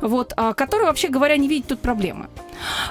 [0.00, 2.28] вот, а, который, вообще говоря, не видит тут проблемы.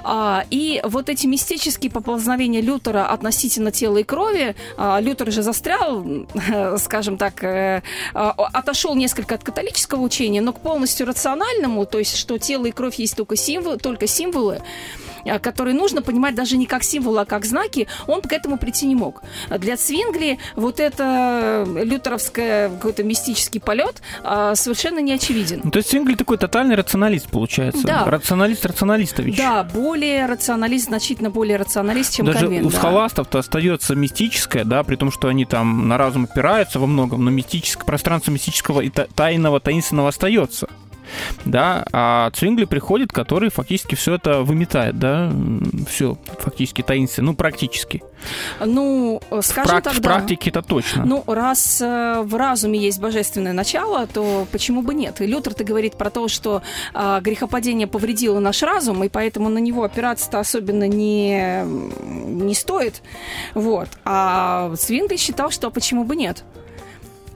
[0.04, 6.06] А, и вот эти мистические поползновения Лютера относительно тела и крови, а, Лютер же застрял,
[6.78, 7.82] скажем так, э,
[8.14, 12.72] а, отошел несколько от католического учения, но к полностью рациональному, то есть что тело и
[12.72, 14.62] кровь есть только, символ, только символы,
[15.42, 18.96] которые нужно понимать даже не как символы, а как знаки, он к этому прийти не
[18.96, 19.22] мог.
[19.50, 25.62] Для Цвингли вот это лютеровское какой-то мистический полет а, совершенно не очевиден.
[25.64, 27.86] Ну, то есть Цвингли такой тотальный рационалист получается.
[27.86, 28.06] Да.
[28.06, 29.38] Рационалист рационалистович.
[29.38, 32.66] Да, более рационалист, значительно более рационалист, чем Даже Кальвин.
[32.66, 32.78] у да.
[32.78, 37.32] схоластов-то остается мистическое, да, при том, что они там на разум опираются во многом, но
[37.32, 40.68] мистическое пространство мистического и та- тайного, таинственного остается.
[41.46, 45.32] Да, а Цвингли приходит, который фактически все это выметает, да,
[45.90, 48.04] все фактически таинственно, ну, практически.
[48.64, 50.02] Ну, э, В, скажем в тогда...
[50.02, 51.06] практике это точно.
[51.06, 55.22] Ну, раз э, в разуме есть божественное начало, то почему бы нет?
[55.22, 56.62] И Лютер-то говорит про то, что
[56.94, 63.02] а, грехопадение повредило наш разум, и поэтому на него опираться-то особенно не, не стоит.
[63.54, 63.90] Вот.
[64.06, 66.44] А Свингли считал, что почему бы нет?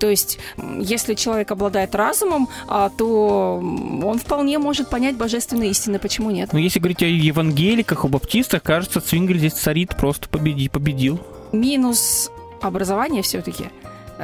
[0.02, 0.40] То есть,
[0.80, 3.60] если человек обладает разумом, а, то
[4.04, 6.00] он вполне может понять божественные истины.
[6.00, 6.54] Почему нет?
[6.54, 11.20] Но если говорить о евангеликах, о баптистах, кажется, Цвингли здесь царит, просто победи, победил.
[11.52, 13.66] Минус образования все-таки.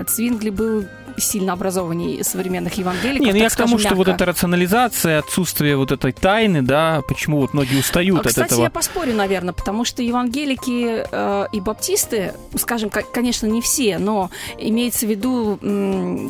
[0.07, 0.85] Цвингли был
[1.17, 3.25] сильно образованнее современных евангеликов.
[3.25, 7.39] Не, ну я к тому, что вот эта рационализация, отсутствие вот этой тайны, да, почему
[7.39, 8.61] вот многие устают А, от Кстати, этого.
[8.63, 14.29] я поспорю, наверное, потому что евангелики э, и баптисты, скажем, ка- конечно, не все, но
[14.57, 15.57] имеется в виду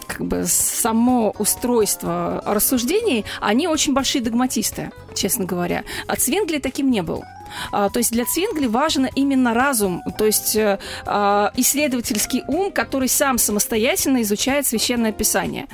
[0.08, 5.84] как бы само устройство рассуждений, они очень большие догматисты, честно говоря.
[6.08, 7.24] А Цвингли таким не был.
[7.72, 13.08] А, то есть для Цвингли важен именно разум, то есть э, а, исследовательский ум, который
[13.08, 15.68] сам самостоятельно изучает священное писание.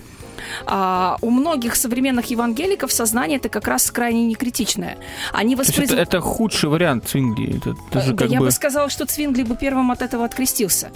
[0.65, 4.97] А у многих современных евангеликов сознание это как раз крайне некритичное.
[5.31, 7.57] Они есть это, это худший вариант Цвингли.
[7.57, 8.45] Это даже Да как я бы...
[8.45, 10.91] бы сказала, что Цвингли бы первым от этого открестился.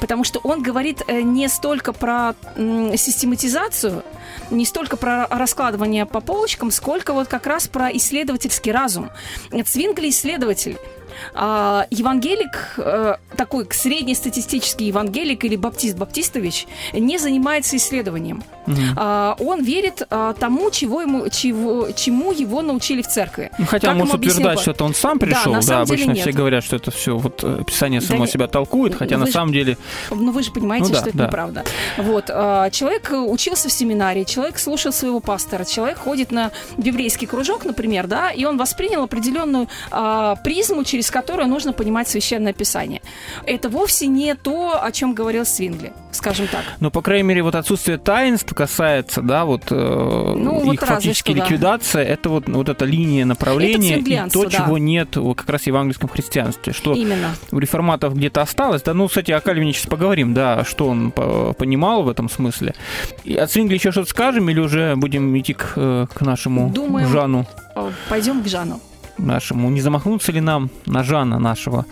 [0.00, 4.04] Потому что он говорит э, не столько про систематизацию,
[4.50, 9.10] не столько про раскладывание по полочкам, сколько вот как раз про исследовательский разум.
[9.66, 10.76] Цвингли исследователь.
[11.34, 18.42] А, евангелик, э, такой среднестатистический евангелик или баптист Баптистович, не занимается исследованием.
[18.66, 18.78] Мгм.
[18.96, 23.50] А, он верит а, тому, чего ему, чего, чему его научили в церкви.
[23.58, 25.52] Ну, хотя Как он может утверждать, что это он сам пришел.
[25.52, 26.20] Да, деле обычно нет.
[26.20, 29.32] все говорят, что это все вот э, Писание само не- себя толкует, хотя на же-
[29.32, 29.76] самом деле
[30.10, 31.26] Ну, вы же понимаете, Ну да, что это да.
[31.26, 31.64] неправда.
[31.98, 32.24] Вот.
[32.28, 33.72] а, Человек учился в
[34.20, 39.02] семинарии, человек слушал своего пастора, человек ходит на библейский кружок, например, да, и он воспринял
[39.02, 43.00] определенную а, призму, через которую нужно понимать священное писание.
[43.46, 46.62] Это вовсе не то, о чем говорил Свингли, скажем так.
[46.80, 50.94] Ну, по крайней мере, вот отсутствие таинств касается, да, вот э, Ну, вот их разве
[50.94, 51.44] фактически что, да.
[51.44, 54.56] ликвидация, это вот, вот эта линия направления и цвинглианство, то, да.
[54.58, 57.34] чего нет вот как раз в евангельском христианстве, что Именно.
[57.52, 58.82] у реформатов где-то осталось.
[58.82, 62.74] Да, ну, кстати, о Кальвине сейчас поговорим, да, что он по- понимал в этом смысле.
[63.24, 67.08] И от Свингли еще что-то скажем или уже будем идти к, э, к нашему Думаем.
[67.08, 67.46] Жану?
[68.08, 68.80] Пойдем к Жану.
[69.18, 69.70] нашему.
[69.70, 71.84] Не замахнуться ли нам на Жана нашего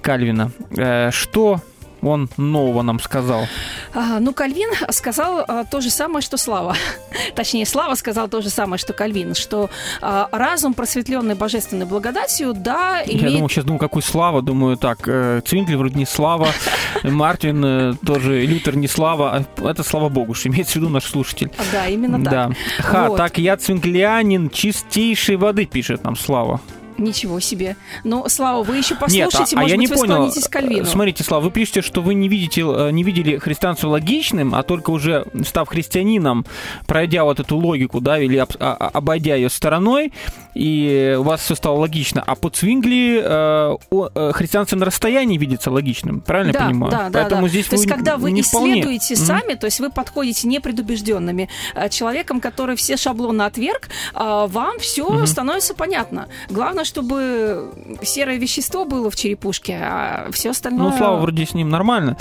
[0.00, 0.50] Кальвина?
[0.76, 1.60] Э, что
[2.02, 3.46] он нового нам сказал?
[3.94, 6.76] А, ну, Кальвин сказал а, то же самое, что Слава.
[7.34, 13.00] Точнее, Слава сказал то же самое, что Кальвин, что а, разум, просветленный божественной благодатью, да,
[13.00, 16.48] Я имеет думал, сейчас думаю, какой Слава, думаю, так, э, Цвингли вроде не Слава,
[17.02, 21.04] Мартин э, тоже, Лютер не Слава, а это слава богу, что имеется в виду наш
[21.04, 21.50] слушатель.
[21.72, 22.32] Да, именно так.
[22.32, 22.50] Да.
[22.78, 23.16] Ха, Вот.
[23.16, 26.60] так я цвинглянин чистейшей воды, пишет нам Слава.
[26.98, 27.76] Ничего себе.
[28.04, 30.14] Но, Слава, вы еще Нет, послушайте, а, а может я не быть, вы понял.
[30.14, 30.84] склонитесь к Кальвину.
[30.86, 34.90] Смотрите, Слава, вы пишете, что вы не видите, э, не видели христианство логичным, а только
[34.90, 36.44] уже став христианином,
[36.86, 40.12] пройдя вот эту логику, да, или об- а- а- обойдя ее стороной,
[40.54, 42.22] и у вас все стало логично.
[42.26, 43.76] А по Цвингли э,
[44.14, 46.90] э, христианство на расстоянии видится логичным, правильно да, я понимаю?
[46.90, 47.48] Да, да, Поэтому да.
[47.48, 48.40] здесь то есть, когда вы вполне.
[48.42, 49.24] исследуете Мгм.
[49.24, 55.08] сами, то есть вы подходите непредубежденными э, человеком, который все шаблоны отверг, э, вам все
[55.08, 55.26] Мгм.
[55.26, 56.28] становится понятно.
[56.50, 57.70] Главное, чтобы
[58.02, 60.90] серое вещество было в черепушке, а все остальное...
[60.90, 62.16] Ну, Слава вроде с ним нормально.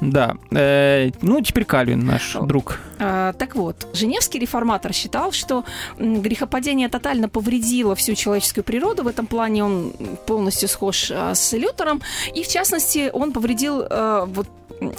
[0.00, 0.36] Да.
[0.50, 2.80] Э, ну, теперь Кальвин, наш друг.
[2.98, 5.64] А, Так вот, Женевский реформатор считал, что
[5.98, 9.02] грехопадение тотально повредило всю человеческую природу.
[9.02, 9.92] В этом плане он
[10.26, 12.00] полностью схож а, с Лютером.
[12.34, 14.46] И, в частности, он повредил, э, вот,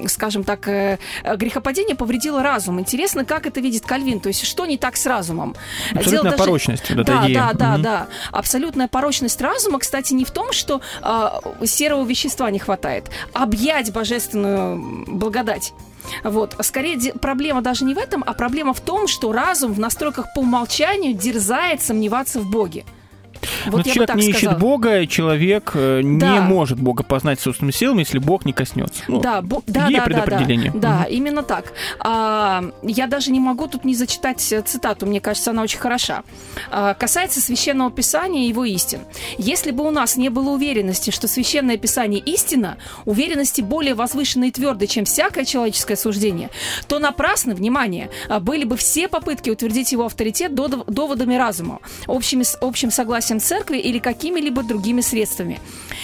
[0.08, 2.80] скажем так, э, э, грехопадение повредило разум.
[2.80, 5.56] Интересно, как это видит Кальвин, то есть что не так с разумом.
[5.92, 6.90] Дело Абсолютная даже- порочность.
[6.92, 7.36] вот да, идея.
[7.36, 7.82] да, да, Мгм.
[7.82, 8.08] да.
[8.32, 13.10] Абсолютная порочность разума, кстати, не в том, что а, серого вещества не хватает.
[13.34, 15.74] Объять божественную благодать.
[16.24, 16.56] Вот.
[16.62, 20.39] Скорее, проблема даже не в этом, а проблема в том, что разум в настройках по
[20.39, 22.86] умолчанию дерзает сомневаться в Боге.
[23.65, 24.60] Но Вот бы человек не ищет сказала.
[24.60, 26.41] Бога, и человек э, не Да.
[26.41, 29.03] может Бога познать собственными силами, если Бог не коснется.
[29.08, 30.21] Ну, Да, бо- да, идея да, да, да.
[30.23, 30.71] предопределения.
[30.75, 31.73] Да, именно так.
[31.99, 36.23] А, я даже не могу тут не зачитать э, цитату, мне кажется, она очень хороша.
[36.71, 38.99] А, касается священного писания и его истин.
[39.38, 44.51] Если бы у нас не было уверенности, что священное писание истина, уверенности более возвышенной и
[44.51, 46.49] твердой, чем всякое человеческое суждение,
[46.88, 52.91] то напрасно, внимание, а, были бы все попытки утвердить его авторитет доводами разума, общими, общим
[52.91, 55.60] согласием церкви или какими-либо другими средствами.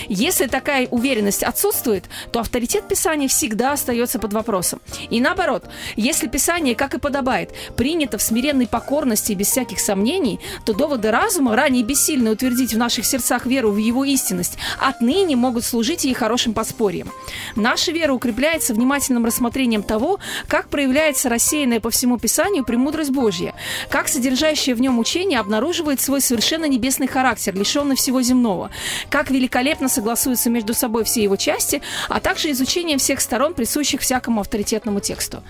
[0.08, 4.80] Если такая уверенность отсутствует, то авторитет Писания всегда остается под вопросом.
[5.10, 5.66] И наоборот,
[5.96, 11.12] если Писание, как и подобает, принято в смиренной покорности и без всяких сомнений, то доводы
[11.12, 16.14] разума, ранее бессильно утвердить в наших сердцах веру в его истинность, отныне могут служить ей
[16.14, 17.12] хорошим подспорьем.
[17.56, 23.54] Наша вера укрепляется внимательным рассмотрением того, как проявляется рассеянная по всему Писанию премудрость Божья,
[23.90, 28.72] как содержащее в нем учение обнаруживает свой совершенно небесный характер, лишенный всего земного,
[29.10, 34.42] как великолепно согласуются между собой все его части, а также изучением всех сторон, присущих всякому
[34.42, 35.44] авторитетному тексту.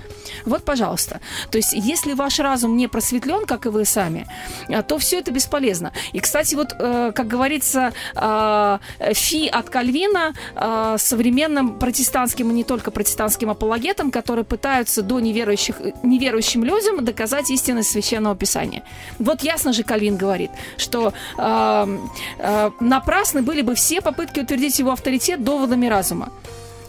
[0.46, 1.20] Вот, пожалуйста.
[1.52, 4.28] То есть, если ваш разум не просветлен, как и вы сами,
[4.70, 5.92] а, то все это бесполезно.
[6.14, 8.80] И, кстати, вот, э, как говорится, э,
[9.14, 15.76] фи от Кальвина э, современным протестантским и не только протестантским апологетам, которые пытаются до неверующих,
[16.04, 18.84] неверующим людям доказать истинность священного писания.
[19.20, 21.51] Вот ясно же Кальвин говорит, что э, э,
[22.80, 26.30] напрасны были бы все попытки утвердить его авторитет доводами разума.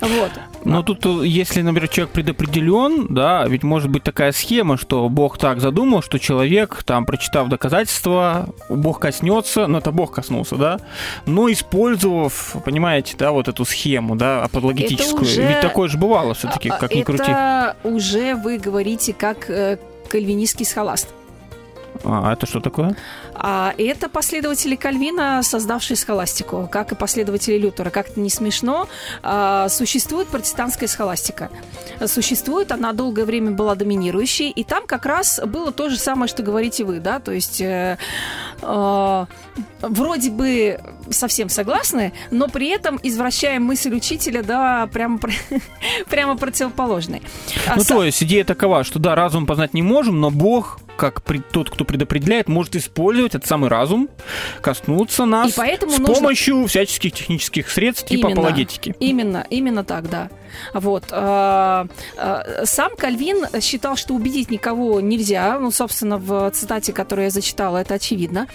[0.01, 0.33] Вот.
[0.65, 5.39] Но тут, э, если, например, человек предопределен, да, ведь может быть такая схема, что Бог
[5.39, 10.81] так задумал, что человек, там, прочитав доказательства, Бог коснется, ну, это Бог коснулся, да,
[11.25, 15.23] но использовав, понимаете, да, вот эту схему, да, апологетическую.
[15.23, 17.23] уже- Ведь такое же бывало все-таки, А, как ни крути.
[17.23, 21.11] Это уже вы говорите как э, кальвинистский схоласт.
[22.05, 22.97] А, это что такое?
[23.35, 27.91] А это последователи Кальвина, создавшие схоластику, как и последователи Лютера.
[27.91, 28.89] Как это не смешно,
[29.23, 31.51] а, существует протестантская схоластика.
[32.07, 36.43] Существует, она долгое время была доминирующей, и там как раз было то же самое, что
[36.43, 37.97] говорите вы, да, то есть э,
[38.61, 39.27] э,
[39.81, 45.19] вроде бы совсем согласны, но при этом извращаем мысль учителя, да, прямо,
[46.11, 47.23] прямо противоположной.
[47.67, 50.81] А Ну, са- то есть идея такова, что да, разум познать не можем, но Бог,
[50.97, 54.09] как при- тот, кто предопределяет, может использовать этот самый разум,
[54.61, 58.41] коснуться нас с нужно- помощью всяческих технических средств типа Именно.
[58.41, 58.95] апологетики.
[59.01, 60.29] Именно, именно так, да.
[60.75, 61.05] Вот.
[61.11, 61.87] а,
[62.19, 65.59] а, Сам Кальвин считал, что убедить никого нельзя.
[65.59, 68.47] Ну, собственно, в цитате, которую я зачитала, это очевидно.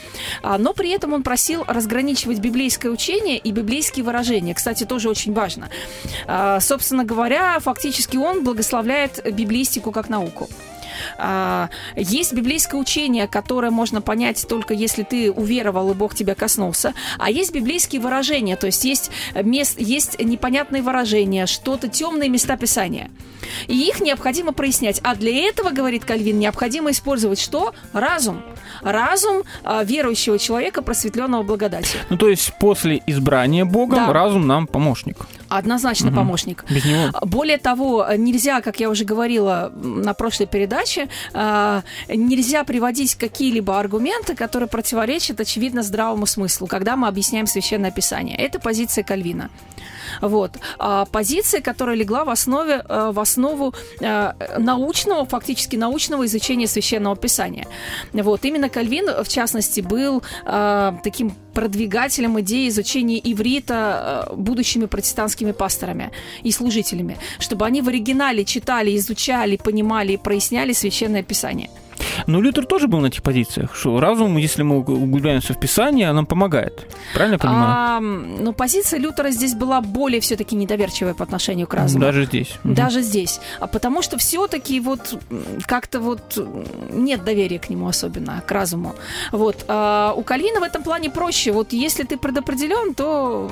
[0.44, 4.54] А, Но при этом он просил разграничивать библейское учение и библейские выражения.
[4.54, 5.70] Кстати, тоже очень важно.
[6.28, 10.50] А, Собственно говоря, фактически он благословляет библистику как науку.
[11.18, 16.94] А, Есть библейское учение, которое можно понять только если ты уверовал и Бог тебя коснулся,
[17.18, 23.10] а есть библейские выражения, то есть есть, мест, есть непонятные выражения, что-то темные места Писания.
[23.68, 25.00] И их необходимо прояснять.
[25.04, 27.74] А для этого, говорит Кальвин, необходимо использовать что?
[27.94, 28.44] Разум.
[28.82, 32.00] Разум а, верующего человека, просветленного благодатью.
[32.10, 34.14] Ну, то есть после избрания Богом Да.
[34.14, 35.18] разум нам помощник.
[35.50, 36.16] Однозначно Мгм.
[36.18, 36.66] помощник.
[36.70, 37.10] Без него.
[37.22, 44.36] Более того, нельзя, как я уже говорила на прошлой передаче, а, нельзя приводить какие-либо аргументы,
[44.36, 48.38] которые противоречат, очевидно, здравому смыслу, когда мы объясняем Священное Писание.
[48.38, 49.50] Это позиция Кальвина.
[50.22, 50.52] Вот.
[50.80, 57.16] А позиция, которая легла в, основе, э, в основу э, научного, фактически научного изучения Священного
[57.16, 57.68] Писания.
[58.14, 58.46] Вот.
[58.46, 66.12] Именно Кальвин, в частности, был э, таким продвигателем идеи изучения иврита будущими протестантскими пасторами
[66.44, 71.70] и служителями, чтобы они в оригинале читали, изучали, понимали и проясняли Священное Писание.
[72.28, 76.26] Но Лютер тоже был на этих позициях, что разум, если мы углубляемся в Писание, нам
[76.26, 76.88] помогает.
[77.14, 77.66] Правильно я понимаю?
[77.68, 82.04] А, ну, позиция Лютера здесь была более все-таки недоверчивая по отношению к разуму.
[82.04, 82.56] Даже здесь.
[82.64, 83.40] Даже здесь.
[83.60, 85.20] А потому что все-таки вот
[85.66, 86.38] как-то вот
[86.92, 88.96] нет доверия к нему особенно, к разуму.
[89.32, 89.66] Вот.
[89.68, 91.52] А у Кальвина в этом плане проще.
[91.52, 93.52] Вот если ты предопределен, то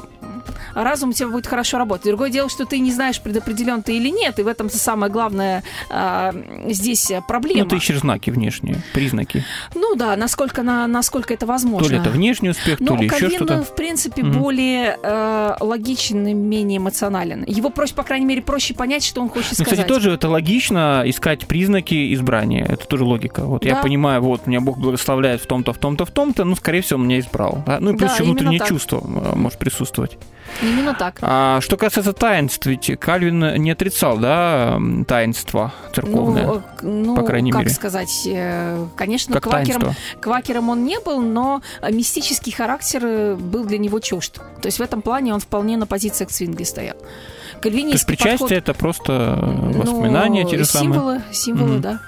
[0.73, 2.05] разум у тебя будет хорошо работать.
[2.05, 5.63] Другое дело, что ты не знаешь, предопределен ты или нет, и в этом самое главное
[5.89, 6.33] а,
[6.67, 7.63] здесь проблема.
[7.63, 9.43] Ну, ты ищешь знаки внешние, признаки.
[9.73, 11.87] Ну да, насколько, на, насколько это возможно.
[11.87, 13.63] То ли это внешний успех, Но то ли еще что-то.
[13.63, 14.39] в принципе, Мгм.
[14.39, 17.43] более э, логичен и менее эмоционален.
[17.47, 19.73] Его проще, по крайней мере, проще понять, что он хочет Ну, сказать.
[19.73, 22.65] кстати, тоже это логично искать признаки избрания.
[22.65, 23.45] Это тоже логика.
[23.45, 23.81] Вот я Да.
[23.81, 27.07] понимаю, вот меня Бог благословляет в том-то, в том-то, в том-то, ну, скорее всего, он
[27.07, 27.63] меня избрал.
[27.65, 27.79] да.
[27.79, 28.67] Ну и плюс Да, еще внутреннее так.
[28.69, 30.17] чувство э, может присутствовать.
[30.61, 31.17] Именно так.
[31.21, 36.45] А что касается таинств, ведь Кальвин не отрицал, да, м, таинство церковное.
[36.45, 37.73] Ну, ну, по крайней как мере.
[37.73, 40.19] сказать, э, конечно, как квакером, таинство.
[40.21, 44.35] квакером он не был, но мистический характер э, был для него чужд.
[44.61, 46.95] То есть в этом плане он вполне на позициях Цвингли стоял.
[46.95, 50.93] То есть Кальвинистский причастие подход- это просто Ну, воспоминания те же самые.
[50.93, 51.81] Символы, символы, Мгм.
[51.81, 51.99] да.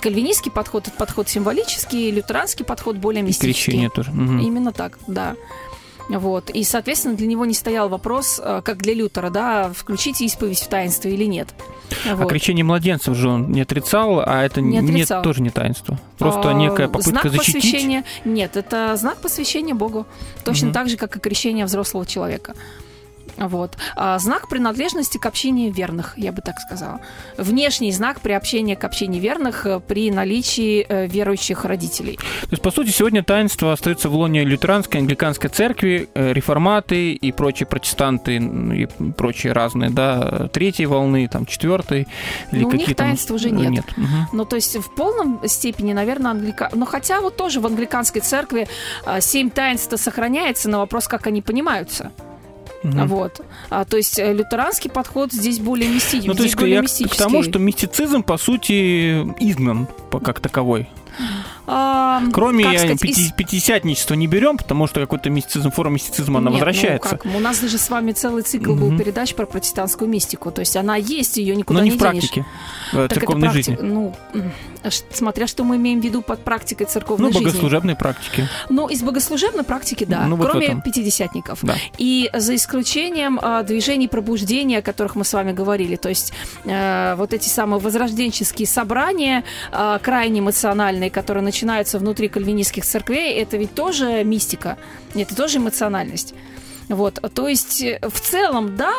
[0.00, 3.52] Кальвинистский подход это подход символический, лютеранский подход более И мистический.
[3.72, 4.12] крещение тоже.
[4.12, 4.38] Мгм.
[4.38, 5.34] Именно так, да.
[6.08, 6.48] Вот.
[6.50, 10.68] И, соответственно, для него не стоял вопрос, э, как для Лютера, да, включить исповедь в
[10.68, 11.48] таинство или нет.
[12.08, 12.28] А Вот.
[12.30, 15.22] крещение младенцев же он не отрицал, а это Не не отрицал.
[15.22, 15.98] тоже не таинство.
[16.16, 17.54] Просто А, некая попытка знак защитить.
[17.62, 20.06] посвящения нет это знак посвящения Богу
[20.44, 20.74] точно Мгм.
[20.74, 22.54] так же как и крещение взрослого человека
[23.46, 27.00] вот А знак принадлежности к общению верных я бы так сказала
[27.36, 32.62] внешний знак при общении к общению верных э, при наличии э, верующих родителей То есть,
[32.62, 38.36] по сути, сегодня таинство остается в лоне лютеранской, англиканской церкви, э, реформаты и прочие протестанты,
[38.36, 38.86] и
[39.16, 42.08] прочие разные, да, третьей волны, там, четвертой.
[42.52, 43.70] Или Ну, у них там- таинства уже нет.
[43.70, 43.84] Нет.
[43.96, 44.28] Мгм.
[44.32, 46.70] Ну, то есть в полном степени, наверное, англика...
[46.72, 48.68] Но хотя вот тоже в англиканской церкви
[49.04, 52.10] а, семь таинств сохраняется, на вопрос, как они понимаются.
[52.82, 53.06] Мгм.
[53.08, 53.40] Вот.
[53.70, 56.28] А, то есть э, лютеранский подход здесь более мистический.
[56.28, 57.18] Ну, то есть более я к- к мистический.
[57.18, 59.88] тому, что мистицизм, по сути, изгнан
[60.22, 60.88] как таковой.
[61.70, 66.38] А, Кроме э, сказать, пяти- из- пятидесятничества не берем, потому что какой-то мистицизм, форма мистицизма,
[66.38, 67.16] она Нет, ну возвращается.
[67.18, 67.26] как?
[67.26, 68.98] У нас даже с вами целый цикл был Мгм.
[68.98, 70.50] передач про протестантскую мистику.
[70.50, 72.10] То есть она есть, ее никуда но не не в денешь.
[72.12, 72.46] практике
[72.92, 73.78] э, Так это церковной практи- жизни.
[73.80, 74.14] Ну,
[75.10, 77.44] смотря что мы имеем в виду под практикой Ну, церковной жизни.
[77.44, 78.48] богослужебной практики.
[78.70, 80.24] Ну, из богослужебной практики, да.
[80.26, 81.58] Ну, вот кроме пятидесятников.
[81.62, 81.74] Да.
[81.98, 86.32] И за исключением а, движений пробуждения, о которых мы с вами говорили, то есть
[86.64, 91.57] э, вот эти самые возрожденческие собрания, а, крайне эмоциональные, которые начинаются
[91.98, 94.78] внутри кальвинистских церквей, это ведь тоже мистика,
[95.14, 96.34] это тоже эмоциональность.
[96.88, 98.94] Вот, то есть э, в целом, да,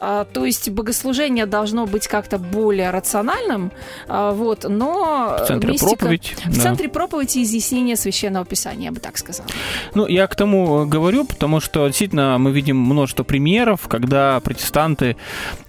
[0.00, 3.70] то есть богослужение должно быть как-то более рациональным,
[4.08, 6.34] а, вот, но В центре мистика- проповедь.
[6.46, 6.62] В да.
[6.62, 9.48] центре проповеди и изъяснения священного писания, я бы так сказала.
[9.94, 15.16] Ну, я к тому э, говорю, потому что действительно мы видим множество примеров, когда протестанты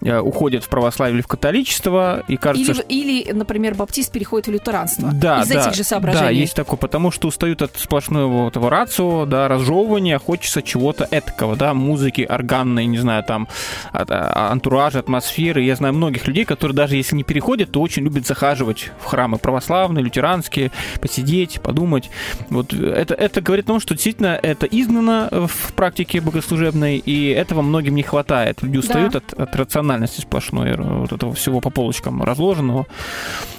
[0.01, 2.87] э, уходят в православие или в католичество, и кажется, Или, что...
[2.87, 5.09] или, например, баптист переходит в лютеранство.
[5.11, 6.25] Да, Из да, этих же соображений.
[6.25, 11.55] Да, есть такое, потому что устают от сплошного этого рацио, да, разжевывания, хочется чего-то этакого,
[11.55, 13.47] да, музыки органной, не знаю, там,
[13.91, 14.20] от- а,
[14.51, 15.63] антуража, атмосферы.
[15.63, 19.37] Я знаю многих людей, которые даже если не переходят, то очень любят захаживать в храмы
[19.37, 22.09] православные, лютеранские, посидеть, подумать.
[22.49, 27.61] Вот это, это говорит о том, что действительно это изгнано в практике богослужебной, и этого
[27.61, 28.61] многим не хватает.
[28.61, 32.85] Люди устают от, от рациональности сплошной, вот этого всего по полочкам разложенного.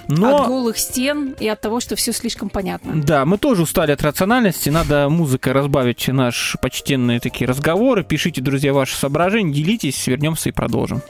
[0.07, 0.43] Но...
[0.43, 3.01] От голых стен и от того, что все слишком понятно.
[3.01, 4.69] Да, мы тоже устали от рациональности.
[4.69, 8.03] Надо музыкой разбавить наши почтенные такие разговоры.
[8.03, 10.05] Пишите, друзья, ваши соображения, делитесь.
[10.07, 11.01] Вернемся и продолжим.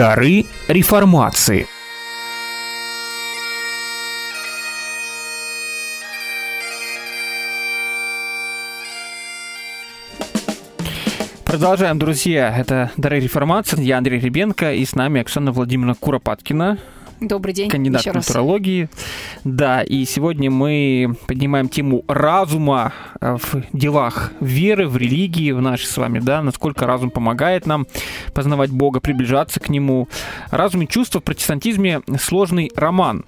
[0.00, 1.66] Дары реформации.
[11.44, 12.56] Продолжаем, друзья.
[12.56, 13.82] Это «Дары реформации».
[13.82, 16.78] Я Андрей Ребенко, и с нами Оксана Владимировна Куропаткина,
[17.20, 17.68] Добрый день.
[17.68, 18.24] кандидат еще раз.
[18.24, 18.88] культурологии.
[19.44, 25.84] Да, и сегодня мы поднимаем тему разума э, в делах веры, в религии, в нашей
[25.84, 27.86] с вами, да, насколько разум помогает нам
[28.32, 30.08] познавать Бога, приближаться к Нему.
[30.50, 33.24] Разум и чувства в протестантизме сложный роман.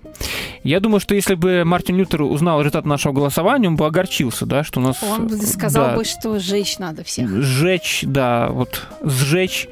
[0.62, 4.64] Я думаю, что если бы Мартин Лютер узнал результат нашего голосования, он бы огорчился, да,
[4.64, 5.02] что у нас...
[5.02, 7.28] Он бы сказал да, бы, что сжечь надо всех.
[7.28, 9.68] Сжечь, да, вот сжечь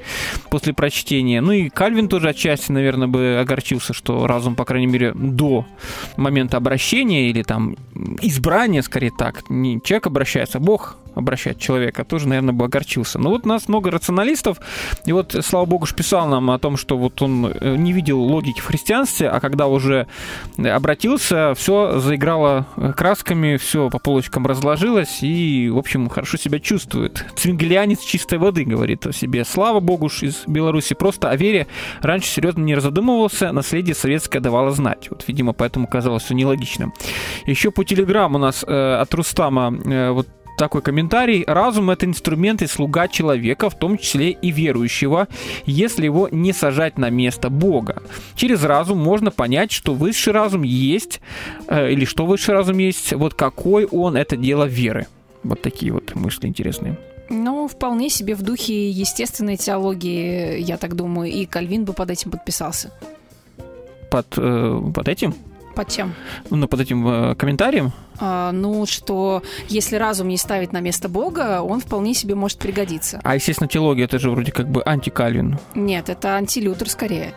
[0.50, 1.40] после прочтения.
[1.40, 5.64] Ну и Кальвин тоже отчасти, наверное, бы огорчился, что разум, по крайней мере, до
[6.16, 7.76] момента обращения или там
[8.22, 13.18] избрания, скорее так, не человек обращается, Бог обращает человека, тоже, наверное, бы огорчился.
[13.18, 14.58] Но вот у нас много рационалистов,
[15.04, 18.20] и вот, слава богу, ж писал нам о том, что вот он э, не видел
[18.20, 20.06] логики в христианстве, а когда уже
[20.58, 27.24] обратился, все заиграло э, красками, все по полочкам разложилось, и, в общем, хорошо себя чувствует.
[27.36, 29.44] Цвингелианец чистой воды говорит о себе.
[29.44, 30.94] Слава богу ж из Беларуси.
[30.94, 31.66] Просто о вере
[32.02, 35.08] раньше серьезно не разодумывался, наследие советское давало знать.
[35.10, 36.92] Вот, видимо, поэтому казалось все нелогичным.
[37.46, 40.28] Еще по телеграмму у нас э, от Рустама э, вот
[40.60, 41.42] такой комментарий.
[41.46, 45.26] Разум– это инструмент и слуга человека, в том числе и верующего,
[45.64, 48.02] если его не сажать на место Бога.
[48.34, 51.22] Через разум можно понять, что высший разум есть,
[51.66, 55.06] э, или что высший разум есть, вот какой он– это дело веры.
[55.44, 56.98] Вот такие вот мысли интересные.
[57.30, 62.30] Ну, вполне себе в духе естественной теологии, я так думаю, и Кальвин бы под этим
[62.30, 62.92] подписался.
[64.10, 65.34] Под, э, под этим,
[65.80, 66.12] Под чем?
[66.50, 71.62] ну, под этим э, комментарием, А, ну, что если разум не ставить на место Бога,
[71.62, 73.18] он вполне себе может пригодиться.
[73.24, 75.58] а, естественно, теология– это же вроде как бы антикальвин.
[75.74, 77.32] Нет, это антилютер скорее.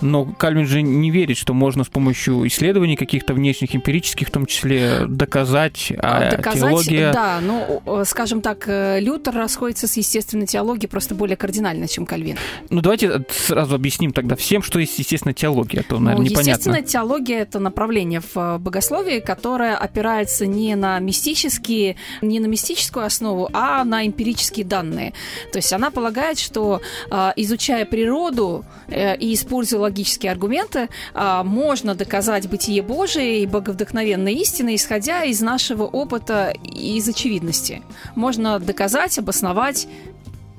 [0.00, 4.46] Но Кальвин же не верит, что можно с помощью исследований каких-то внешних, эмпирических, в том
[4.46, 7.12] числе, доказать, а Доказать, теология...
[7.12, 12.36] да, ну, скажем так, э, Лютер расходится с естественной теологией просто более кардинально, чем Кальвин.
[12.70, 16.50] Ну, давайте сразу объясним тогда всем, что есть естественная теология, а то, наверное, ну, непонятно.
[16.50, 23.06] естественная теология это направление в э, богословии, которое опирается не на мистические, не на мистическую
[23.06, 25.12] основу, а на эмпирические данные.
[25.52, 32.48] То есть она полагает, что э, изучая природу и используя логические аргументы, э, можно доказать
[32.48, 37.82] бытие Божие и боговдохновенной истины, исходя из нашего опыта и из очевидности.
[38.14, 39.88] Можно доказать, обосновать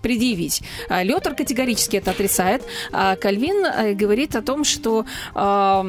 [0.06, 0.62] предъявить.
[0.88, 2.62] А, Лютер категорически это отрицает.
[2.92, 5.04] А Кальвин э, говорит о том, что
[5.34, 5.84] а,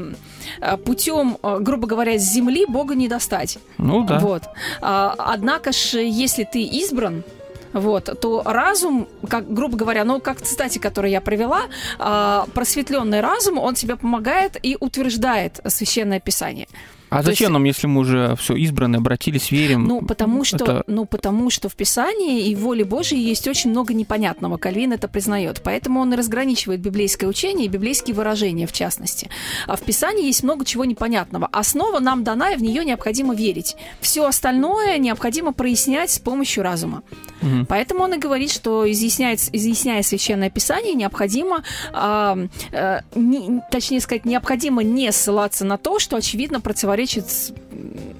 [0.58, 3.58] а, путем, а, грубо говоря, с земли Бога не достать.
[3.76, 4.18] Ну да.
[4.20, 4.42] Вот.
[4.80, 7.24] А, Однако ж, если ты избран,
[7.72, 11.62] вот, то разум, как, грубо говоря, ну, как в цитате, которую я привела,
[11.98, 16.66] а, просветленный разум, он тебе помогает и утверждает священное писание.
[17.08, 19.84] А То есть- зачем нам, если мы уже все избраны, обратились, верим?
[19.84, 23.70] Ну, потому что, Это- ну, потому что в Писании и в воле Божьей есть очень
[23.70, 24.56] много непонятного.
[24.56, 25.60] Кальвин это признает.
[25.62, 29.30] Поэтому он и разграничивает библейское учение и библейские выражения, в частности.
[29.68, 31.48] А в Писании есть много чего непонятного.
[31.52, 33.76] Основа нам дана, и в нее необходимо верить.
[34.00, 37.02] Все остальное необходимо прояснять с помощью разума.
[37.42, 37.66] Мгм.
[37.66, 41.62] Поэтому он и говорит, что изъясняет, изъясняя священное писание, необходимо,
[41.92, 42.38] а,
[42.72, 47.26] э, не- точнее сказать, необходимо не ссылаться на то, что очевидно противоречит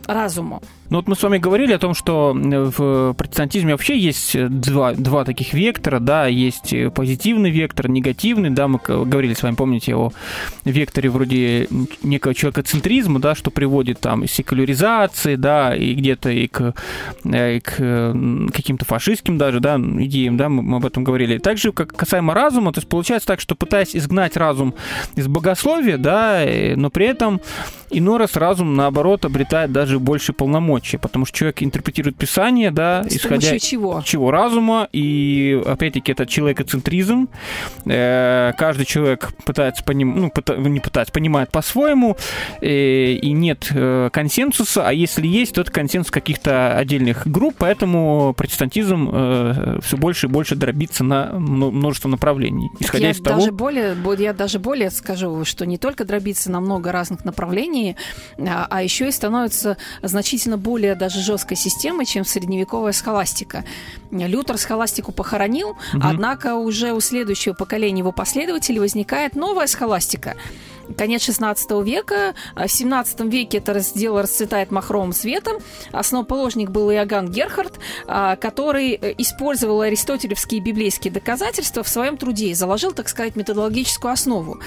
[0.07, 0.63] разуму.
[0.89, 4.93] Ну вот мы с вами говорили о том, что э, в протестантизме вообще есть два,
[4.93, 9.97] два таких вектора, да, есть э, позитивный вектор, негативный, да, мы говорили с вами, помните,
[9.97, 10.13] о
[10.65, 11.69] векторе вроде
[12.03, 16.75] некого человекоцентризма, да, что приводит там и секуляризации, да, и где-то и к,
[17.25, 21.39] э, и к каким-то фашистским даже, да, идеям, да, мы, мы об этом говорили.
[21.39, 24.75] Также, как касаемо разума, то есть получается так, что пытаясь изгнать разум
[25.17, 26.45] из богословия, да,
[26.77, 27.41] но при этом
[27.91, 33.17] иной раз разум, наоборот, обретает даже больше полномочий, потому что человек интерпретирует Писание, да, С
[33.17, 34.03] исходя чего?
[34.05, 37.29] чего разума, и опять-таки это человекоцентризм.
[37.85, 40.21] Э, Каждый человек пытается поним...
[40.21, 42.17] ну, пыта- не пытается, понимает по-своему,
[42.61, 48.35] э, и нет э, консенсуса, а если есть, то это консенсус каких-то отдельных групп, поэтому
[48.37, 53.39] протестантизм все больше и больше дробится на мно- множество направлений, исходя я из того...
[53.41, 57.97] даже более, бо- я даже более скажу, что не только дробится на много разных направлений,
[58.39, 63.65] а, а еще и становится значительно более даже жесткой системой, чем средневековая схоластика.
[64.11, 66.03] Лютер схоластику похоронил, Мгм.
[66.05, 70.35] однако уже у следующего поколения его последователей возникает новая схоластика.
[70.99, 72.35] Конец 16 века.
[72.55, 75.57] А В 17 веке это дело расцветает махровым светом.
[75.93, 82.55] Основоположник был Иоганн Герхард, а, который э, использовал аристотелевские библейские доказательства в своем труде и
[82.55, 84.59] заложил, так сказать, методологическую основу.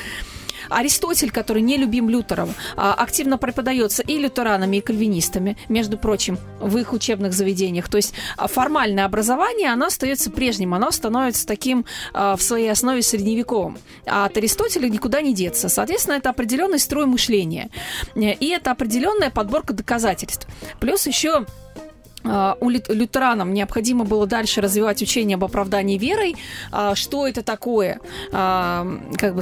[0.69, 6.77] Аристотель, который не любим Лютером, а, активно преподается и лютеранами, и кальвинистами, между прочим, в
[6.77, 7.89] их учебных заведениях.
[7.89, 13.01] То есть а, формальное образование, оно остается прежним, оно становится таким а, в своей основе
[13.01, 13.77] средневековым.
[14.05, 15.69] А от Аристотеля никуда не деться.
[15.69, 17.69] Соответственно, это определенный строй мышления.
[18.15, 20.47] И это определенная подборка доказательств.
[20.79, 21.45] Плюс еще
[22.23, 26.35] у лю- лютеранам необходимо было дальше развивать учение об оправдании верой.
[26.71, 27.99] А, Что это такое?
[28.31, 28.85] А,
[29.17, 29.41] Как бы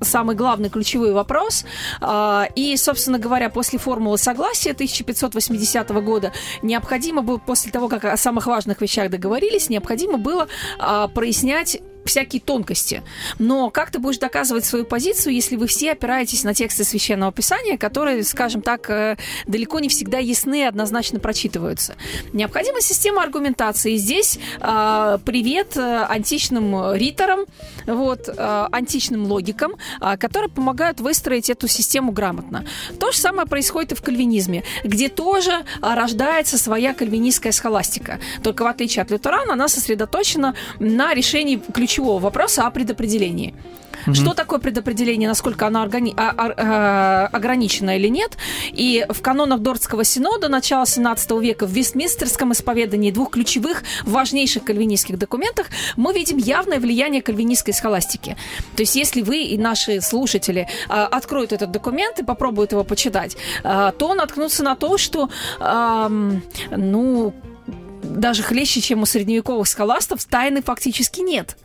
[0.00, 1.64] самый главный ключевой вопрос.
[2.00, 8.16] А, И, собственно говоря, после формулы согласия 1580 года необходимо было, после того, как о
[8.16, 10.48] самых важных вещах договорились, необходимо было
[10.78, 13.02] а, прояснять всякие тонкости.
[13.38, 17.76] Но как ты будешь доказывать свою позицию, если вы все опираетесь на тексты священного писания,
[17.76, 21.96] которые, скажем так, э, далеко не всегда ясны и однозначно прочитываются?
[22.32, 23.96] Необходима система аргументации.
[23.96, 27.40] Здесь э, привет э, античным риторам,
[27.86, 32.64] вот, э, античным логикам, э, которые помогают выстроить эту систему грамотно.
[32.98, 38.18] То же самое происходит и в кальвинизме, где тоже э, рождается своя кальвинистская схоластика.
[38.42, 41.56] Только в отличие от лютеран, она сосредоточена на решении
[41.92, 43.54] ключевого вопроса о предопределении.
[44.14, 48.36] Что такое предопределение, насколько оно органи- а- а- э, ограничено или нет?
[48.72, 55.18] И в канонах Дортского синода начала 17 века в Вестминстерском исповедании двух ключевых, важнейших кальвинистских
[55.18, 55.66] документах
[55.96, 58.36] мы видим явное влияние кальвинистской схоластики.
[58.76, 63.36] То есть если вы и наши слушатели а, откроют этот документ и попробуют его почитать,
[63.62, 65.28] а, то наткнутся на то, что,
[65.60, 67.34] ам, ну,
[68.02, 71.56] даже хлеще, чем у средневековых схоластов, тайны фактически нет.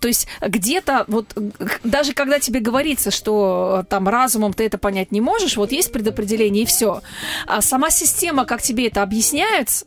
[0.00, 1.34] То есть где-то вот
[1.84, 5.92] даже когда тебе говорится, что э, там разумом ты это понять не можешь, вот есть
[5.92, 7.02] предопределение и все.
[7.46, 9.86] А сама система, как тебе это объясняется,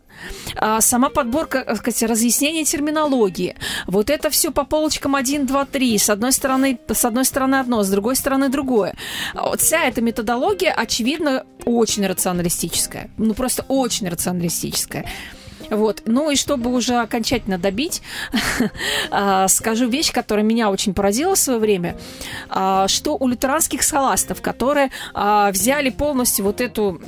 [0.56, 3.56] а сама подборка, так сказать, разъяснение терминологии.
[3.88, 5.98] Вот это все по полочкам 1, 2, 3.
[5.98, 8.96] С одной стороны, с одной стороны одно, с другой стороны другое.
[9.34, 13.10] А Вот вся эта методология, очевидно, очень рационалистическая.
[13.18, 15.06] Ну, просто очень рационалистическая.
[15.70, 16.02] Вот.
[16.06, 18.02] Ну и чтобы уже окончательно добить,
[19.12, 21.98] а, скажу вещь, которая меня очень поразила в свое время,
[22.50, 27.00] а, что у лютеранских схоластов, которые а, взяли полностью вот эту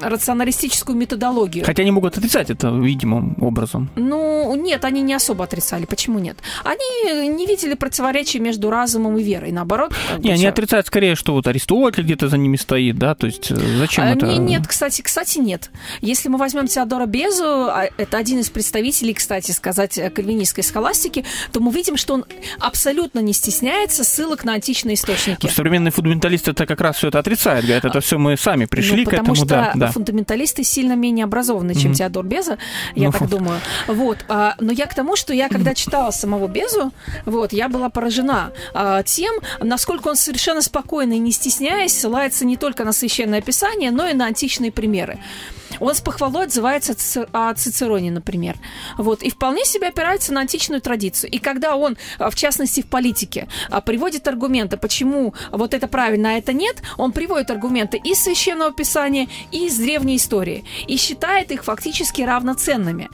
[0.00, 1.64] рационалистическую методологию.
[1.64, 3.90] Хотя они могут отрицать это видимым образом.
[3.96, 5.84] Ну, нет, они не особо отрицали.
[5.84, 6.38] Почему нет?
[6.64, 9.52] Они не видели противоречия между разумом и верой.
[9.52, 10.48] Наоборот, Не, они всё.
[10.48, 14.10] отрицают скорее, что вот Аристотель где-то за ними стоит, да, то есть э, зачем А,
[14.10, 14.26] это?
[14.26, 15.70] не- Нет, кстати, кстати, нет.
[16.00, 21.24] Если мы возьмем Теодора Безу, а это один из представителей, кстати сказать, э, кальвинистской схоластики,
[21.52, 22.24] то мы видим, что он
[22.60, 25.46] абсолютно не стесняется ссылок на античные источники.
[25.48, 29.10] Современные фундаменталисты это как раз все это отрицают, говорят, это все мы сами пришли Ну,
[29.10, 29.83] к этому, что да, да.
[29.92, 31.94] Фундаменталисты сильно менее образованы, чем Мгм.
[31.94, 32.58] Теодор Беза,
[32.94, 33.28] я Ну, так фу.
[33.28, 33.60] думаю.
[33.86, 34.18] Вот.
[34.28, 36.92] а, но я к тому, что я, когда читала самого Безу,
[37.26, 42.56] вот, я была поражена а, тем, насколько он совершенно спокойно и не стесняясь ссылается не
[42.56, 45.18] только на священное писание, но и на античные примеры.
[45.80, 48.56] Он с похвалой отзывается о Ци- о Цицероне, например.
[48.98, 51.30] Вот, и вполне себе опирается на античную традицию.
[51.30, 56.30] И когда он, а, в частности, в политике, а, приводит аргументы, почему вот это правильно,
[56.30, 60.64] а это нет, он приводит аргументы из священного писания, и из древней истории.
[60.86, 63.08] И считает их фактически равноценными.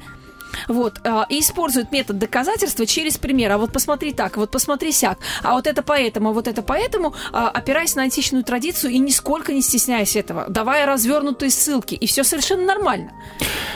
[0.68, 3.52] Вот, а, и использует метод доказательства через пример.
[3.52, 5.18] А вот посмотри так, вот посмотри сяк.
[5.42, 9.52] А вот это поэтому, а вот это поэтому, а, опираясь на античную традицию и нисколько
[9.52, 11.94] не стесняясь этого, давая развернутые ссылки.
[11.94, 13.12] И все совершенно нормально.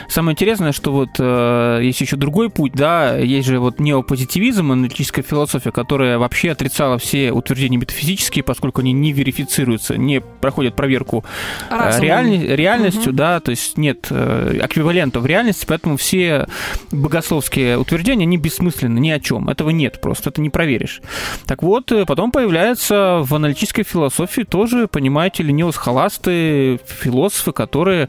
[0.08, 5.22] Самое интересное, что вот э, есть еще другой путь, да, есть же вот неопозитивизм, аналитическая
[5.22, 11.24] философия, которая вообще отрицала все утверждения метафизические, поскольку они не верифицируются, не проходят проверку
[11.70, 12.02] э, Разумом.
[12.02, 16.46] реальни- реальностью, да, то есть нет э, эквивалента в реальности, поэтому все
[16.90, 21.00] богословские утверждения, они бессмысленны ни о чем, этого нет просто, это не проверишь.
[21.46, 28.08] Так вот, э, потом появляются в аналитической философии тоже, понимаете ли, неосхоласты, философы, которые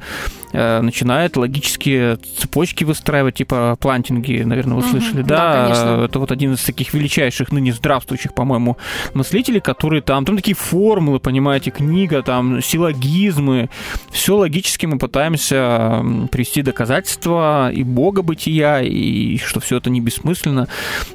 [0.53, 5.63] э, начинают логические цепочки выстраивать, типа плантинги, наверное, вы Мгм, слышали, да, да?
[5.63, 6.05] конечно.
[6.05, 8.77] это вот один из таких величайших ныне здравствующих, по-моему,
[9.13, 13.69] мыслителей, которые там, там такие формулы, понимаете, книга, там силлогизмы,
[14.11, 20.67] все логически мы пытаемся привести доказательства и бога бытия, и что все это не бессмысленно.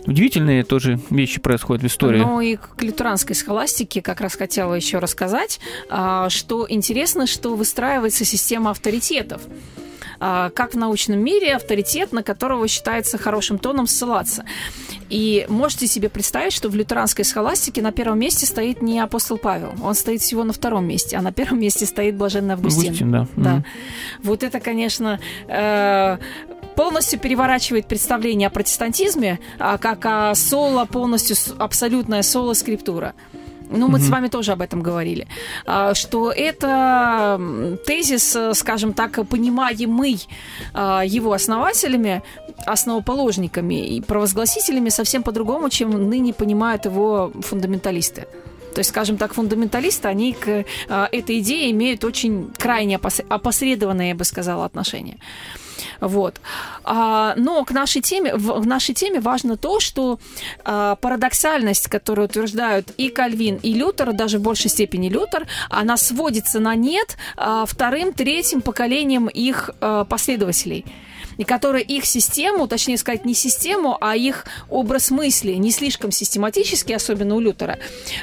[0.07, 2.20] Удивительные тоже вещи происходят в истории.
[2.20, 8.24] Ну и к лютеранской схоластике как раз хотела еще рассказать, а, что интересно, что выстраивается
[8.24, 9.43] система авторитетов.
[10.22, 14.45] А, Как в научном мире авторитет, на которого считается хорошим тоном ссылаться.
[15.09, 19.72] И можете себе представить, что в лютеранской схоластике на первом месте стоит не апостол Павел,
[19.83, 22.85] он стоит всего на втором месте, а на первом месте стоит блаженный Августин.
[22.85, 23.26] Августин, да.
[23.37, 23.51] Да.
[23.55, 23.64] Мгм.
[24.22, 25.18] Вот это, конечно,
[25.49, 26.18] э,
[26.77, 33.14] полностью переворачивает представление о протестантизме, а, как о соло, полностью абсолютная соло-скриптура.
[33.71, 35.29] Ну, мы с вами тоже об этом говорили,
[35.64, 37.41] а, что это
[37.87, 40.27] тезис, э, скажем так, понимаемый
[40.75, 42.23] а, его основателями,
[42.66, 48.27] основоположниками и провозгласителями совсем по-другому, чем ныне понимают его фундаменталисты.
[48.75, 54.09] То есть, скажем так, фундаменталисты, они к а, этой идее имеют очень крайне опос- опосредованное,
[54.09, 55.18] я бы сказала, отношение.
[56.01, 56.41] Вот.
[56.85, 60.18] А, но к нашей теме, в, в нашей теме важно то, что
[60.64, 66.61] а, парадоксальность, которую утверждают и Кальвин, и Лютер, даже в большей степени Лютер, она сводится
[66.61, 70.85] на нет а, вторым, третьим поколением их а, последователей
[71.41, 76.93] и которые их систему, точнее сказать, не систему, а их образ мысли, не слишком систематически,
[76.93, 77.78] особенно у Лютера,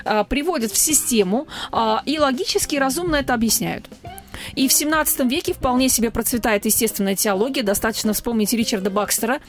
[0.06, 3.86] а, приводят в систему а, и логически и разумно это объясняют.
[4.56, 7.64] И в 17 веке вполне себе процветает естественная теология.
[7.64, 9.40] Достаточно вспомнить Ричарда Бакстера,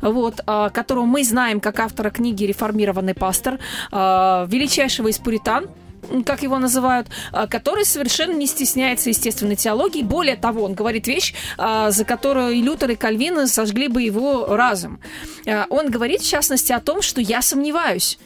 [0.00, 3.58] вот, а, которого мы знаем как автора книги «Реформированный пастор»,
[3.90, 5.68] а, величайшего из пуритан,
[6.24, 10.02] как его называют, а, который совершенно не стесняется естественной теологии.
[10.02, 15.00] Более того, он говорит вещь, за которую и Лютер, и Кальвин сожгли бы его разум.
[15.68, 18.18] Он говорит, в частности, о том, что я сомневаюсь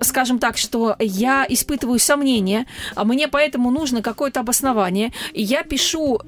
[0.00, 6.18] скажем так, что я испытываю сомнения, а мне поэтому нужно какое-то обоснование, и я пишу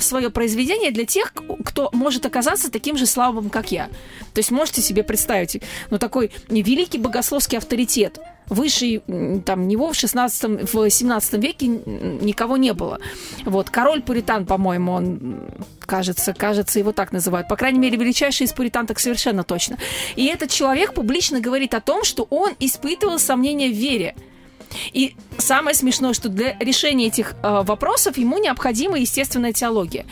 [0.00, 1.32] свое произведение для тех,
[1.64, 3.86] кто может оказаться таким же слабым, как я.
[4.34, 8.18] То есть можете себе представить, ну такой великий богословский авторитет,
[8.48, 9.02] выше
[9.44, 12.98] там него в 16 в 17 веке никого не было.
[13.44, 15.40] Вот король пуритан, по-моему, он
[15.80, 17.48] кажется, кажется, его так называют.
[17.48, 19.78] По крайней мере, величайший из пуритан так совершенно точно.
[20.16, 24.14] И этот человек публично говорит о том, что он испытывал сомнения в вере.
[24.92, 30.06] И самое смешное, что для решения этих э, вопросов ему необходима естественная теология.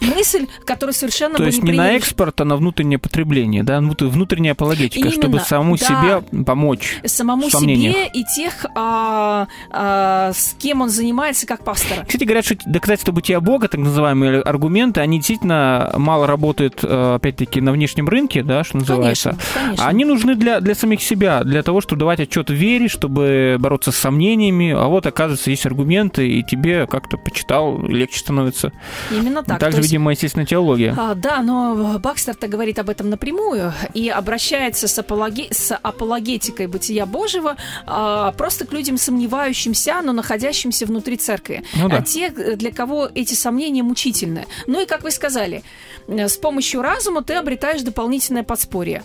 [0.00, 4.02] Мысль, которую совершенно То есть не не на экспорт, а на внутреннее потребление, да, внут-
[4.02, 5.86] внутренняя апологетика, чтобы Именно, самому да.
[5.86, 7.00] себе помочь.
[7.04, 12.04] самому себе и тех, а, а, с кем он занимается как пастора.
[12.06, 17.60] Кстати, говорят, что доказательства бытия Бога, так называемые аргументы, они действительно мало работают, э, опять-таки,
[17.60, 19.30] на внешнем рынке, да, что называется.
[19.30, 19.86] Конечно, конечно.
[19.86, 24.01] Они нужны для, для самих себя, для того, чтобы давать отчет вере, чтобы бороться с
[24.02, 24.72] сомнениями.
[24.72, 28.72] А вот, оказывается, есть аргументы, и тебе как-то почитал, легче становится.
[29.10, 29.58] Именно так.
[29.58, 30.94] Также, есть, видимо, естественно, теология.
[30.98, 37.06] а, да, но Бакстер-то говорит об этом напрямую и обращается с, апологе- с апологетикой бытия
[37.06, 41.62] Божьего а, просто к людям сомневающимся, но находящимся внутри церкви.
[41.74, 41.96] Ну да.
[41.96, 44.46] А те, для кого эти сомнения мучительны.
[44.66, 45.62] Ну и, как вы сказали,
[46.08, 49.02] э, с помощью разума ты обретаешь дополнительное подспорье.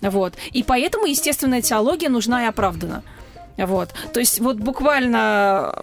[0.00, 0.34] Вот.
[0.52, 3.02] И поэтому естественная теология нужна и оправдана.
[3.58, 3.90] Вот.
[4.12, 5.74] То есть вот буквально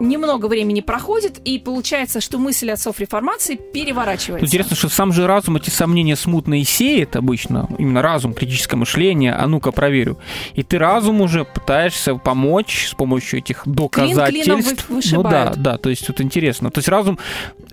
[0.00, 4.44] немного времени проходит, и получается, что мысль отцов реформации переворачивается.
[4.44, 9.32] Интересно, что сам же разум эти сомнения смутно и сеет обычно, именно разум, критическое мышление,
[9.32, 10.18] а ну-ка проверю.
[10.54, 14.88] И ты разум уже пытаешься помочь с помощью этих доказательств.
[14.88, 16.72] вы- ну да, да, то есть тут интересно.
[16.72, 17.18] То есть разум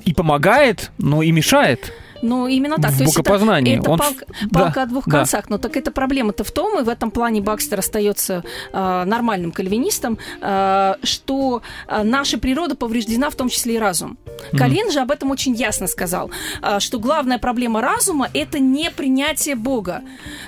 [0.06, 1.92] и помогает, но и мешает.
[2.22, 2.92] Ну, именно так.
[2.92, 5.20] В То есть это, это Он- палка, да, палка о двух да.
[5.20, 5.50] концах.
[5.50, 8.44] Но так эта проблема-то в том, и в этом плане Бакстер остается
[8.74, 14.18] э, нормальным кальвинистом, э, что э, наша природа повреждена, в том числе и разум.
[14.58, 19.56] Кальвин же об этом очень ясно сказал, э, что главная проблема разума– это не принятие
[19.56, 20.02] Бога.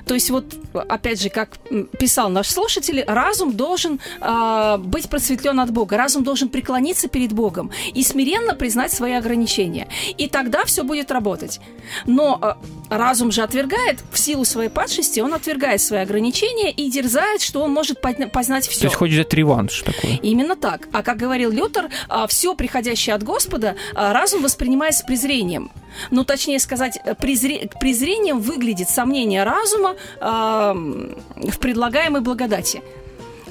[0.06, 1.58] То есть вот, опять же, как
[2.00, 7.72] писал наш слушатель, разум должен э, быть просветлен от Бога, разум должен преклониться перед Богом
[7.94, 9.88] и смиренно признать свои ограничения.
[10.18, 11.61] И тогда все будет работать.
[12.06, 12.54] Но э,
[12.96, 17.72] разум же отвергает, в силу своей падшести, он отвергает свои ограничения и дерзает, что он
[17.72, 18.84] может позна- познать То все.
[18.86, 20.20] есть хочешь взять реванш такой.
[20.24, 20.88] Именно так.
[20.94, 21.90] А как говорил Лютер,
[22.28, 25.72] все приходящее от Господа а, разум воспринимает с презрением.
[26.12, 32.82] Ну, точнее сказать, э, презре- презрением выглядит сомнение разума а, м, в предлагаемой благодати.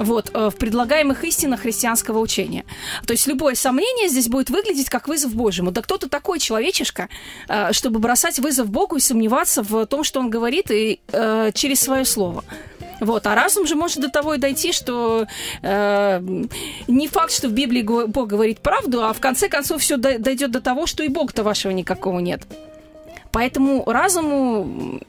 [0.01, 2.65] Вот, э, в предлагаемых истинах христианского учения.
[3.07, 5.73] То есть любое сомнение здесь будет выглядеть как вызов Божьему.
[5.73, 7.11] Да кто ты такой человечишка,
[7.49, 11.81] э, чтобы бросать вызов Богу и сомневаться в том, что он говорит, и э, через
[11.81, 12.45] свое слово.
[13.01, 15.27] Вот, а разум же может до того и дойти, что
[15.61, 16.21] э,
[16.87, 20.63] не факт, что в Библии Бог говорит правду, а в конце концов все дойдет до
[20.63, 22.41] того, что и Бога-то вашего никакого нет.
[23.33, 25.01] Поэтому разуму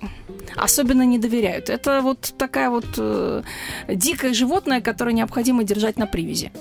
[0.55, 1.69] особенно не доверяют.
[1.69, 3.41] Это вот такая вот э,
[3.87, 6.51] дикое животное, которое необходимо держать на привязи.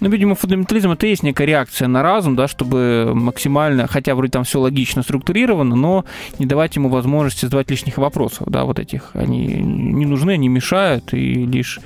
[0.00, 4.44] Ну, видимо, фундаментализм это есть некая реакция на разум, да, чтобы максимально, хотя вроде там
[4.44, 6.04] все логично структурировано, но
[6.38, 9.10] не давать ему возможности задавать лишних вопросов, да, вот этих.
[9.14, 11.80] Они не нужны, они мешают и лишь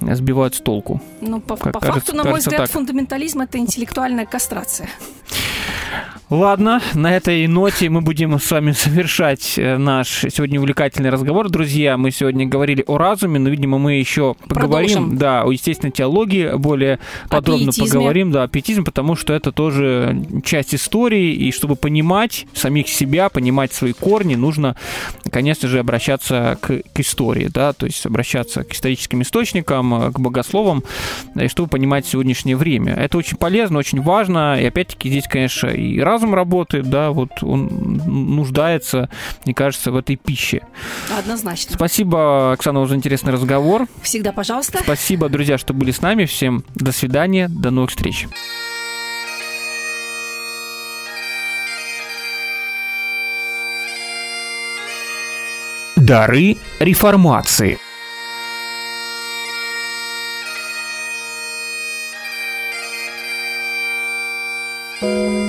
[0.00, 1.00] сбивают с толку.
[1.20, 2.70] Ну, по, Как по кажется- факту, на мой кажется, взгляд, так.
[2.70, 4.88] фундаментализм это интеллектуальная кастрация.
[6.30, 11.48] Ладно, на этой ноте мы будем с вами завершать э, наш сегодня увлекательный разговор.
[11.48, 15.16] Друзья, мы сегодня говорили о разуме, но, видимо, мы еще поговорим Продолжим.
[15.16, 16.98] да, о естественной теологии, более
[17.30, 17.88] подробно пиетизме.
[17.88, 23.30] поговорим, да, о пиетизме, потому что это тоже часть истории, и чтобы понимать самих себя,
[23.30, 24.76] понимать свои корни, нужно,
[25.32, 30.20] конечно же, обращаться к, к истории, да, то есть обращаться к историческим источникам, э, к
[30.20, 30.84] богословам,
[31.36, 32.92] и чтобы понимать сегодняшнее время.
[32.92, 37.68] Это очень полезно, очень важно, и опять-таки здесь, конечно, и разум работает, да, вот он
[38.36, 39.08] нуждается,
[39.44, 40.62] мне кажется, в этой пище.
[41.16, 41.74] Однозначно.
[41.74, 43.86] Спасибо, Оксана, за интересный разговор.
[44.02, 44.78] Всегда, пожалуйста.
[44.82, 46.24] Спасибо, друзья, что были с нами.
[46.24, 48.26] Всем до свидания, до новых встреч.
[55.96, 57.78] Дары реформации.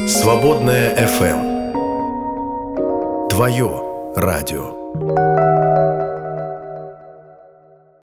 [0.09, 1.69] Свободная FM.
[3.29, 3.69] Твое
[4.15, 5.48] радио.